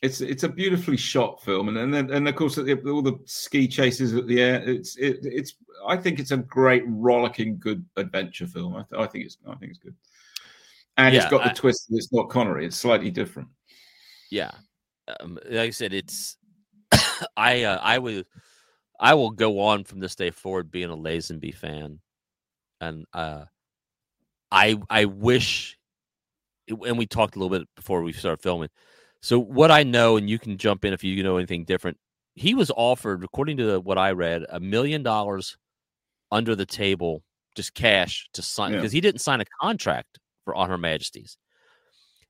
It's 0.00 0.20
it's 0.20 0.44
a 0.44 0.48
beautifully 0.48 0.96
shot 0.96 1.42
film, 1.42 1.68
and 1.68 1.76
and 1.76 1.92
then 1.92 2.10
and 2.10 2.28
of 2.28 2.36
course 2.36 2.56
all 2.56 3.02
the 3.02 3.18
ski 3.24 3.66
chases 3.66 4.14
at 4.14 4.28
the 4.28 4.40
air. 4.40 4.62
It's 4.62 4.96
it, 4.96 5.18
it's 5.22 5.54
I 5.88 5.96
think 5.96 6.20
it's 6.20 6.30
a 6.30 6.36
great 6.36 6.84
rollicking 6.86 7.58
good 7.58 7.84
adventure 7.96 8.46
film. 8.46 8.76
I, 8.76 8.82
th- 8.82 9.00
I 9.00 9.06
think 9.06 9.24
it's 9.24 9.38
I 9.48 9.56
think 9.56 9.70
it's 9.70 9.80
good, 9.80 9.96
and 10.98 11.12
yeah, 11.12 11.22
it's 11.22 11.30
got 11.30 11.42
the 11.42 11.50
I, 11.50 11.54
twist 11.54 11.88
that 11.88 11.96
it's 11.96 12.12
not 12.12 12.30
Connery. 12.30 12.64
It's 12.64 12.76
slightly 12.76 13.10
different. 13.10 13.48
Yeah, 14.30 14.52
um, 15.18 15.36
like 15.46 15.68
I 15.68 15.70
said, 15.70 15.92
it's 15.92 16.36
I 17.36 17.64
uh, 17.64 17.80
I 17.82 17.98
would 17.98 18.24
I 19.00 19.14
will 19.14 19.30
go 19.30 19.58
on 19.58 19.82
from 19.82 19.98
this 19.98 20.14
day 20.14 20.30
forward 20.30 20.70
being 20.70 20.90
a 20.90 20.96
Lazenby 20.96 21.56
fan, 21.56 21.98
and 22.80 23.04
uh, 23.12 23.46
I 24.52 24.76
I 24.88 25.06
wish, 25.06 25.76
and 26.68 26.96
we 26.96 27.06
talked 27.06 27.34
a 27.34 27.40
little 27.40 27.58
bit 27.58 27.66
before 27.74 28.04
we 28.04 28.12
started 28.12 28.42
filming 28.42 28.68
so 29.20 29.38
what 29.38 29.70
I 29.70 29.82
know, 29.82 30.16
and 30.16 30.28
you 30.30 30.38
can 30.38 30.56
jump 30.58 30.84
in 30.84 30.92
if 30.92 31.02
you 31.02 31.22
know 31.22 31.36
anything 31.36 31.64
different. 31.64 31.96
He 32.34 32.54
was 32.54 32.70
offered, 32.76 33.24
according 33.24 33.56
to 33.56 33.80
what 33.80 33.98
I 33.98 34.12
read, 34.12 34.44
a 34.48 34.60
million 34.60 35.02
dollars 35.02 35.56
under 36.30 36.54
the 36.54 36.66
table, 36.66 37.22
just 37.56 37.74
cash 37.74 38.28
to 38.34 38.42
sign 38.42 38.72
because 38.72 38.94
yeah. 38.94 38.98
he 38.98 39.00
didn't 39.00 39.20
sign 39.20 39.40
a 39.40 39.44
contract 39.60 40.18
for 40.44 40.54
On 40.54 40.68
Her 40.68 40.78
Majesty's. 40.78 41.36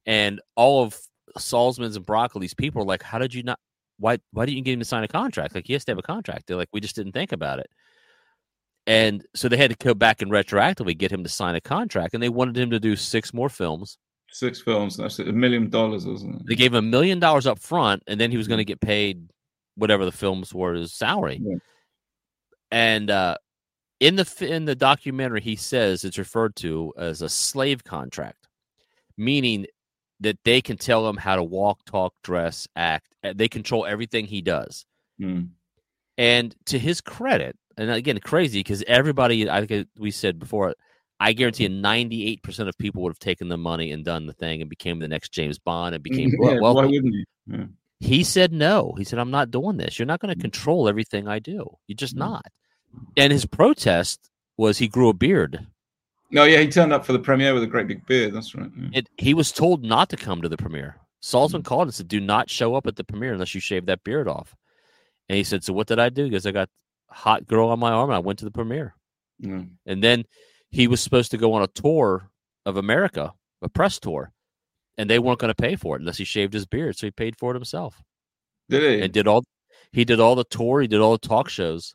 And 0.07 0.41
all 0.57 0.83
of 0.83 0.99
Saltzman's 1.37 1.97
and 1.97 2.07
Broccoli's 2.07 2.55
people 2.55 2.83
are 2.83 2.87
like, 2.87 3.03
"How 3.03 3.19
did 3.19 3.35
you 3.35 3.43
not? 3.43 3.59
Why? 3.99 4.19
Why 4.33 4.47
didn't 4.47 4.57
you 4.57 4.65
get 4.65 4.73
him 4.73 4.79
to 4.79 4.87
sign 4.87 5.05
a 5.05 5.09
contract? 5.09 5.55
Like 5.55 5.67
he 5.67 5.75
has 5.75 5.85
to 5.85 5.93
have 5.93 5.99
a 5.99 6.03
contract." 6.03 6.47
They're 6.47 6.57
like, 6.57 6.71
"We 6.73 6.81
just 6.81 6.97
didn't 6.97 7.13
think 7.13 7.33
about 7.33 7.59
it." 7.59 7.69
And 8.87 9.27
so 9.35 9.51
they 9.51 9.59
had 9.59 9.71
to 9.71 9.77
go 9.77 9.93
back 9.93 10.23
and 10.23 10.31
retroactively 10.31 10.97
get 10.97 11.13
him 11.13 11.23
to 11.23 11.29
sign 11.29 11.55
a 11.55 11.61
contract, 11.61 12.15
and 12.15 12.23
they 12.23 12.31
wanted 12.31 12.57
him 12.57 12.71
to 12.71 12.81
do 12.81 12.97
six 12.97 13.35
more 13.35 13.51
films 13.51 13.99
Six 14.31 14.61
films. 14.61 14.97
That's 14.97 15.19
a 15.19 15.25
million 15.25 15.71
dollars, 15.71 16.07
wasn't 16.07 16.37
it? 16.37 16.43
They 16.47 16.55
gave 16.55 16.73
him 16.73 16.85
a 16.85 16.91
million 16.91 17.19
dollars 17.19 17.47
up 17.47 17.59
front, 17.59 18.03
and 18.07 18.21
then 18.21 18.31
he 18.31 18.37
was 18.37 18.49
going 18.49 18.59
to 18.59 18.65
get 18.65 18.81
paid 18.81 19.29
whatever 19.75 20.05
the 20.05 20.13
films 20.13 20.53
were 20.53 20.75
his 20.75 20.93
salary. 20.93 21.41
Yeah. 21.43 21.57
And 22.71 23.11
uh, 23.11 23.39
in 24.01 24.17
the 24.17 24.47
in 24.47 24.65
the 24.65 24.75
documentary, 24.75 25.41
he 25.41 25.57
says 25.57 26.05
it's 26.05 26.19
referred 26.19 26.57
to 26.57 26.93
as 26.99 27.23
a 27.23 27.29
slave 27.29 27.85
contract, 27.85 28.47
meaning 29.17 29.67
that 30.21 30.39
they 30.45 30.61
can 30.61 30.77
tell 30.77 31.09
him 31.09 31.17
how 31.17 31.37
to 31.37 31.43
walk, 31.43 31.85
talk, 31.85 32.13
dress, 32.23 32.69
act. 32.77 33.15
They 33.35 33.49
control 33.49 33.87
everything 33.87 34.27
he 34.27 34.43
does. 34.43 34.85
Mm. 35.21 35.51
And 36.17 36.55
to 36.67 36.79
his 36.79 37.01
credit, 37.01 37.57
and 37.77 37.91
again, 37.91 38.19
crazy 38.19 38.61
because 38.61 38.83
everybody, 38.87 39.49
I 39.49 39.65
think 39.65 39.89
we 39.97 40.11
said 40.11 40.39
before, 40.39 40.75
I 41.21 41.33
guarantee 41.33 41.65
you 41.65 41.71
98% 41.71 42.69
of 42.69 42.79
people 42.79 43.03
would 43.03 43.11
have 43.11 43.19
taken 43.19 43.49
the 43.49 43.59
money 43.59 43.91
and 43.91 44.05
done 44.05 44.27
the 44.27 44.33
thing 44.33 44.61
and 44.61 44.71
became 44.71 45.01
the 45.01 45.09
next 45.09 45.33
James 45.33 45.59
Bond 45.59 45.95
and 45.95 46.05
became 46.05 46.31
yeah, 46.41 46.59
well. 46.61 46.77
Why 46.77 46.85
wouldn't 46.85 47.15
he? 47.15 47.25
Yeah. 47.47 47.65
He 48.01 48.23
said 48.23 48.53
no. 48.53 48.95
He 48.97 49.05
said, 49.05 49.19
I'm 49.19 49.33
not 49.33 49.51
doing 49.51 49.77
this. 49.77 49.99
You're 49.99 50.07
not 50.07 50.21
going 50.21 50.33
to 50.33 50.39
mm. 50.39 50.43
control 50.43 50.89
everything 50.89 51.27
I 51.27 51.41
do. 51.41 51.69
You're 51.89 51.97
just 51.97 52.15
mm. 52.15 52.21
not. 52.21 52.47
And 53.17 53.33
his 53.33 53.45
protest 53.45 54.31
was 54.57 54.79
he 54.79 54.87
grew 54.87 55.09
a 55.09 55.15
beard. 55.15 55.67
No, 56.31 56.45
yeah, 56.45 56.61
he 56.61 56.69
turned 56.69 56.93
up 56.93 57.05
for 57.05 57.13
the 57.13 57.19
premiere 57.19 57.55
with 57.55 57.63
a 57.63 57.67
great 57.67 57.89
big 57.89 58.07
beard. 58.07 58.35
That's 58.35 58.55
right. 58.55 58.71
Yeah. 58.77 58.89
It, 58.93 59.09
he 59.17 59.35
was 59.35 59.51
told 59.51 59.83
not 59.83 60.11
to 60.11 60.17
come 60.17 60.43
to 60.43 60.49
the 60.49 60.57
premiere. 60.57 60.97
Saltzman 61.23 61.63
mm. 61.63 61.65
called 61.65 61.89
and 61.89 61.95
said, 61.95 62.07
Do 62.07 62.21
not 62.21 62.49
show 62.49 62.77
up 62.77 62.87
at 62.87 62.95
the 62.95 63.05
premiere 63.05 63.33
unless 63.33 63.55
you 63.55 63.61
shave 63.61 63.87
that 63.87 64.05
beard 64.05 64.29
off. 64.29 64.55
And 65.29 65.37
he 65.37 65.43
said, 65.43 65.65
So 65.65 65.73
what 65.73 65.89
did 65.89 65.99
I 65.99 66.11
do? 66.11 66.25
Because 66.25 66.47
I 66.47 66.53
got 66.53 66.69
hot 67.09 67.47
girl 67.47 67.71
on 67.71 67.81
my 67.81 67.91
arm 67.91 68.11
and 68.11 68.17
I 68.17 68.21
went 68.21 68.39
to 68.41 68.45
the 68.45 68.51
premiere. 68.53 68.95
Mm. 69.43 69.71
And 69.87 70.05
then 70.05 70.25
he 70.71 70.87
was 70.87 71.01
supposed 71.01 71.31
to 71.31 71.39
go 71.39 71.53
on 71.55 71.63
a 71.63 71.69
tour 71.69 72.31
of 72.67 72.77
America, 72.77 73.33
a 73.63 73.69
press 73.69 73.99
tour, 73.99 74.33
and 74.97 75.09
they 75.09 75.19
weren't 75.19 75.39
going 75.39 75.53
to 75.53 75.63
pay 75.63 75.77
for 75.77 75.97
it 75.97 76.01
unless 76.01 76.19
he 76.19 76.25
shaved 76.25 76.53
his 76.53 76.67
beard. 76.67 76.97
So 76.97 77.07
he 77.07 77.11
paid 77.11 77.37
for 77.39 77.51
it 77.53 77.55
himself. 77.55 78.03
Did 78.69 78.83
he? 78.83 79.03
And 79.03 79.13
did 79.13 79.27
all 79.27 79.45
he 79.93 80.05
did 80.05 80.21
all 80.21 80.35
the 80.35 80.45
tour, 80.45 80.81
he 80.81 80.89
did 80.89 81.01
all 81.01 81.13
the 81.13 81.29
talk 81.29 81.49
shows. 81.49 81.95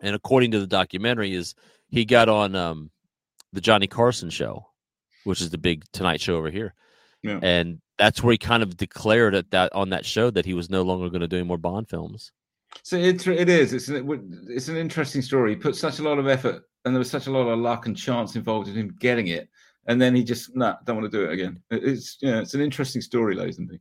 And 0.00 0.16
according 0.16 0.52
to 0.52 0.60
the 0.60 0.66
documentary, 0.66 1.34
is 1.34 1.54
he 1.88 2.04
got 2.04 2.28
on 2.28 2.54
um, 2.54 2.90
the 3.52 3.60
Johnny 3.60 3.86
Carson 3.86 4.30
show, 4.30 4.66
which 5.24 5.40
is 5.40 5.50
the 5.50 5.58
big 5.58 5.84
Tonight 5.92 6.20
Show 6.20 6.36
over 6.36 6.50
here, 6.50 6.74
yeah. 7.22 7.38
and 7.42 7.80
that's 7.98 8.22
where 8.22 8.32
he 8.32 8.38
kind 8.38 8.62
of 8.62 8.76
declared 8.78 9.34
at 9.34 9.50
that 9.50 9.74
on 9.74 9.90
that 9.90 10.06
show 10.06 10.30
that 10.30 10.46
he 10.46 10.54
was 10.54 10.70
no 10.70 10.82
longer 10.82 11.10
going 11.10 11.20
to 11.20 11.28
do 11.28 11.36
any 11.36 11.46
more 11.46 11.58
Bond 11.58 11.88
films. 11.88 12.32
So 12.82 12.96
it, 12.96 13.26
it 13.26 13.48
is. 13.48 13.72
It's 13.72 13.88
an, 13.88 14.46
it's 14.48 14.68
an 14.68 14.76
interesting 14.76 15.22
story. 15.22 15.50
He 15.50 15.56
put 15.56 15.76
such 15.76 15.98
a 15.98 16.02
lot 16.02 16.18
of 16.18 16.28
effort, 16.28 16.62
and 16.84 16.94
there 16.94 16.98
was 16.98 17.10
such 17.10 17.26
a 17.26 17.30
lot 17.30 17.48
of 17.48 17.58
luck 17.58 17.86
and 17.86 17.96
chance 17.96 18.36
involved 18.36 18.68
in 18.68 18.74
him 18.74 18.96
getting 18.98 19.28
it, 19.28 19.48
and 19.86 20.00
then 20.00 20.14
he 20.14 20.24
just 20.24 20.54
no, 20.54 20.66
nah, 20.66 20.76
don't 20.84 20.96
want 20.96 21.10
to 21.10 21.18
do 21.18 21.24
it 21.24 21.32
again. 21.32 21.62
It's 21.70 22.18
yeah, 22.20 22.40
it's 22.40 22.54
an 22.54 22.60
interesting 22.60 23.02
story, 23.02 23.36
Lazenby. 23.36 23.80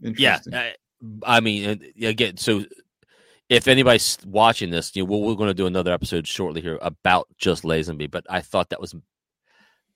Yeah, 0.00 0.38
I, 0.52 0.74
I 1.24 1.40
mean, 1.40 1.68
uh, 1.68 2.06
again, 2.06 2.36
so 2.36 2.64
if 3.48 3.68
anybody's 3.68 4.18
watching 4.24 4.70
this, 4.70 4.94
you 4.96 5.02
know, 5.02 5.06
we're, 5.06 5.26
we're 5.26 5.34
going 5.36 5.50
to 5.50 5.54
do 5.54 5.66
another 5.66 5.92
episode 5.92 6.26
shortly 6.26 6.60
here 6.60 6.78
about 6.80 7.28
just 7.38 7.64
Lazenby. 7.64 8.10
But 8.10 8.24
I 8.28 8.40
thought 8.40 8.70
that 8.70 8.80
was 8.80 8.94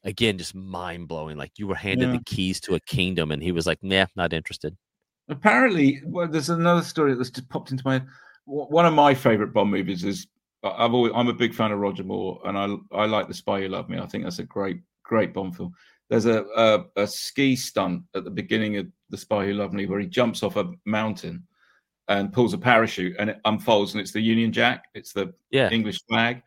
again 0.04 0.38
just 0.38 0.54
mind 0.54 1.08
blowing. 1.08 1.36
Like 1.36 1.52
you 1.58 1.66
were 1.66 1.74
handed 1.74 2.10
yeah. 2.10 2.18
the 2.18 2.24
keys 2.24 2.60
to 2.60 2.74
a 2.74 2.80
kingdom, 2.80 3.30
and 3.30 3.42
he 3.42 3.52
was 3.52 3.66
like, 3.66 3.82
"Nah, 3.82 4.06
not 4.16 4.32
interested." 4.32 4.76
Apparently, 5.28 6.00
well, 6.04 6.28
there's 6.28 6.50
another 6.50 6.82
story 6.82 7.14
that's 7.14 7.30
just 7.30 7.48
popped 7.48 7.70
into 7.70 7.82
my 7.84 7.94
head. 7.94 8.06
One 8.44 8.86
of 8.86 8.94
my 8.94 9.12
favorite 9.14 9.52
Bond 9.52 9.72
movies 9.72 10.04
is 10.04 10.28
I've 10.62 10.94
always 10.94 11.12
I'm 11.14 11.28
a 11.28 11.34
big 11.34 11.54
fan 11.54 11.72
of 11.72 11.78
Roger 11.78 12.04
Moore, 12.04 12.40
and 12.44 12.58
I 12.58 12.76
I 12.96 13.06
like 13.06 13.28
The 13.28 13.34
Spy 13.34 13.62
Who 13.62 13.68
Loved 13.68 13.90
Me. 13.90 13.98
I 13.98 14.06
think 14.06 14.24
that's 14.24 14.38
a 14.38 14.44
great 14.44 14.80
great 15.04 15.32
Bond 15.32 15.56
film. 15.56 15.72
there's 16.08 16.26
a, 16.26 16.44
a, 16.56 16.84
a 16.96 17.06
ski 17.06 17.54
stunt 17.54 18.02
at 18.14 18.24
the 18.24 18.30
beginning 18.30 18.76
of 18.76 18.86
The 19.10 19.16
Spy 19.16 19.46
Who 19.46 19.54
Loved 19.54 19.74
Me 19.74 19.86
where 19.86 20.00
he 20.00 20.06
jumps 20.06 20.42
off 20.42 20.56
a 20.56 20.72
mountain 20.84 21.44
and 22.08 22.32
pulls 22.32 22.54
a 22.54 22.58
parachute 22.58 23.16
and 23.18 23.30
it 23.30 23.40
unfolds 23.44 23.92
and 23.92 24.00
it's 24.00 24.12
the 24.12 24.20
Union 24.20 24.52
Jack. 24.52 24.84
It's 24.94 25.12
the 25.12 25.32
yeah. 25.50 25.70
English 25.70 26.00
flag. 26.08 26.42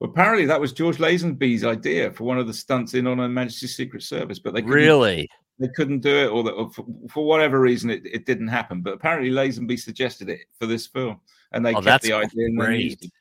Well, 0.00 0.10
apparently 0.10 0.46
that 0.46 0.60
was 0.60 0.72
George 0.72 0.98
Lazenby's 0.98 1.64
idea 1.64 2.10
for 2.12 2.24
one 2.24 2.38
of 2.38 2.46
the 2.46 2.54
stunts 2.54 2.94
in 2.94 3.06
on 3.06 3.18
Her 3.18 3.28
Majesty's 3.28 3.76
Secret 3.76 4.02
Service, 4.02 4.38
but 4.38 4.54
they 4.54 4.62
really 4.62 5.28
they 5.58 5.68
couldn't 5.76 6.00
do 6.00 6.14
it, 6.14 6.26
or, 6.28 6.50
or 6.50 6.70
for, 6.70 6.84
for, 7.10 7.24
whatever 7.24 7.60
reason 7.60 7.90
it, 7.90 8.02
it 8.04 8.26
didn't 8.26 8.48
happen. 8.48 8.80
But 8.80 8.94
apparently 8.94 9.30
Lazenby 9.30 9.78
suggested 9.78 10.28
it 10.28 10.40
for 10.58 10.66
this 10.66 10.86
film, 10.86 11.20
and 11.52 11.64
they 11.64 11.74
oh, 11.74 11.82
kept 11.82 12.02
the 12.02 12.14
idea. 12.14 12.50
Great. 12.56 13.12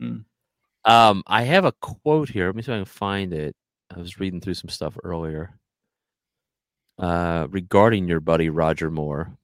Mm. 0.00 0.24
Um, 0.84 1.22
I 1.26 1.42
have 1.42 1.64
a 1.64 1.72
quote 1.72 2.30
here. 2.30 2.46
Let 2.46 2.56
me 2.56 2.62
see 2.62 2.72
if 2.72 2.76
I 2.76 2.78
can 2.78 2.84
find 2.86 3.32
it. 3.32 3.54
I 3.94 3.98
was 3.98 4.20
reading 4.20 4.40
through 4.40 4.54
some 4.54 4.70
stuff 4.70 4.96
earlier 5.02 5.58
uh, 6.98 7.46
regarding 7.50 8.08
your 8.08 8.20
buddy 8.20 8.48
Roger 8.50 8.90
Moore. 8.90 9.36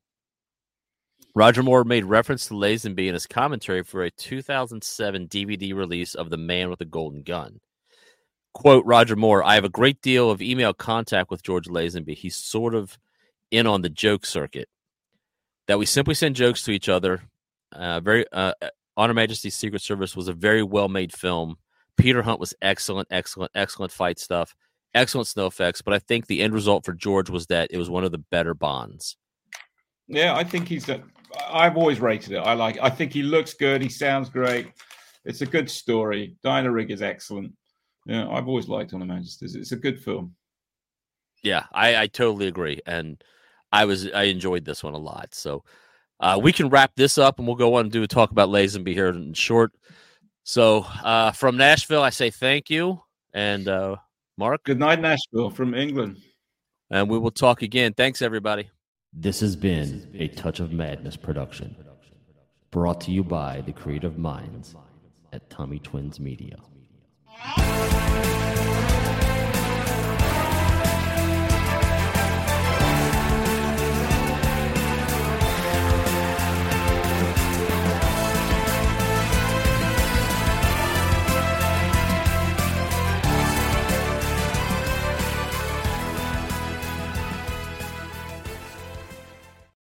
Roger 1.35 1.63
Moore 1.63 1.85
made 1.85 2.05
reference 2.05 2.47
to 2.47 2.55
Lazenby 2.55 3.09
in 3.09 3.15
his 3.15 3.27
commentary 3.27 3.83
for 3.83 4.03
a 4.03 4.11
2007 4.11 5.29
DVD 5.29 5.75
release 5.75 6.15
of 6.15 6.31
The 6.31 6.37
Man 6.37 6.71
with 6.71 6.79
the 6.79 6.85
Golden 6.85 7.23
Gun. 7.23 7.61
Quote 8.55 8.87
Roger 8.87 9.17
Moore, 9.17 9.45
I 9.45 9.55
have 9.55 9.65
a 9.65 9.71
great 9.71 10.01
deal 10.01 10.31
of 10.31 10.41
email 10.41 10.73
contact 10.73 11.31
with 11.31 11.43
George 11.43 11.67
Lazenby. 11.67 12.15
He's 12.15 12.37
sort 12.37 12.75
of 12.75 12.99
in 13.51 13.67
on 13.67 13.83
the 13.83 13.91
joke 13.91 14.25
circuit. 14.25 14.69
That 15.69 15.79
we 15.79 15.85
simply 15.85 16.15
send 16.15 16.37
jokes 16.37 16.63
to 16.63 16.71
each 16.71 16.89
other. 16.89 17.23
Uh, 17.73 18.01
very 18.01 18.25
uh, 18.33 18.53
On 18.97 19.11
Her 19.11 19.15
Majesty's 19.15 19.55
Secret 19.55 19.83
Service 19.83 20.17
was 20.17 20.29
a 20.29 20.33
very 20.33 20.63
well 20.63 20.89
made 20.89 21.13
film. 21.13 21.57
Peter 21.97 22.23
Hunt 22.23 22.41
was 22.41 22.55
excellent, 22.63 23.09
excellent, 23.11 23.51
excellent 23.55 23.93
fight 23.93 24.19
stuff, 24.19 24.55
excellent 24.95 25.29
snow 25.29 25.47
effects. 25.47 25.83
But 25.83 25.95
I 25.95 25.99
think 25.99 26.27
the 26.27 26.43
end 26.43 26.55
result 26.55 26.85
for 26.85 26.93
George 26.93 27.31
was 27.31 27.47
that 27.47 27.71
it 27.71 27.79
was 27.79 27.91
one 27.91 28.05
of 28.05 28.13
the 28.13 28.19
better 28.19 28.55
Bonds. 28.55 29.17
Yeah, 30.09 30.35
I 30.35 30.45
think 30.45 30.69
he's 30.69 30.89
a 30.89 31.03
I've 31.49 31.77
always 31.77 32.01
rated 32.01 32.33
it. 32.33 32.39
I 32.39 32.55
like. 32.55 32.79
I 32.81 32.91
think 32.91 33.13
he 33.13 33.23
looks 33.23 33.55
good. 33.55 33.83
He 33.83 33.89
sounds 33.89 34.29
great. 34.29 34.69
It's 35.25 35.41
a 35.41 35.47
good 35.47 35.71
story. 35.71 36.37
Diana 36.43 36.71
Rigg 36.71 36.91
is 36.91 37.03
excellent. 37.03 37.53
Yeah, 38.07 38.29
I've 38.29 38.47
always 38.47 38.69
liked 38.69 38.95
On 38.95 39.01
Her 39.01 39.07
Majesty's. 39.07 39.57
It's 39.57 39.73
a 39.73 39.77
good 39.77 40.03
film. 40.03 40.35
Yeah, 41.43 41.65
I, 41.73 41.97
I 41.97 42.07
totally 42.07 42.47
agree, 42.47 42.81
and 42.87 43.23
I 43.73 43.85
was 43.85 44.11
I 44.13 44.25
enjoyed 44.25 44.65
this 44.65 44.83
one 44.83 44.95
a 44.95 44.99
lot. 44.99 45.35
So 45.35 45.65
uh, 46.21 46.39
we 46.43 46.53
can 46.53 46.69
wrap 46.69 46.93
this 46.97 47.19
up, 47.19 47.39
and 47.39 47.47
we'll 47.47 47.57
go 47.57 47.75
on 47.75 47.87
and 47.87 47.93
do 47.93 48.03
a 48.03 48.07
talk 48.07 48.31
about 48.31 48.49
Lazenby 48.49 48.93
here 48.93 49.09
in 49.09 49.35
short. 49.35 49.73
So 50.45 50.87
uh, 51.03 51.33
from 51.33 51.57
Nashville, 51.57 52.03
I 52.03 52.11
say 52.11 52.31
thank 52.31 52.71
you, 52.71 53.01
and 53.35 53.69
uh, 53.69 53.97
Mark. 54.39 54.65
Good 54.65 54.79
night, 54.79 55.01
Nashville, 55.01 55.51
from 55.51 55.75
England. 55.75 56.19
And 56.91 57.11
we 57.11 57.19
will 57.19 57.33
talk 57.33 57.63
again. 57.63 57.95
Thanks, 57.95 58.23
everybody. 58.23 58.71
This 59.13 59.41
has 59.41 59.57
been 59.57 60.11
a 60.15 60.29
Touch 60.29 60.61
of 60.61 60.73
Madness 60.73 61.17
production, 61.17 61.75
brought 62.71 63.01
to 63.03 63.11
you 63.11 63.25
by 63.25 63.63
the 63.63 63.73
creative 63.73 64.19
minds 64.19 64.77
at 65.33 65.49
Tommy 65.51 65.79
Twins 65.79 66.21
Media. 66.21 66.57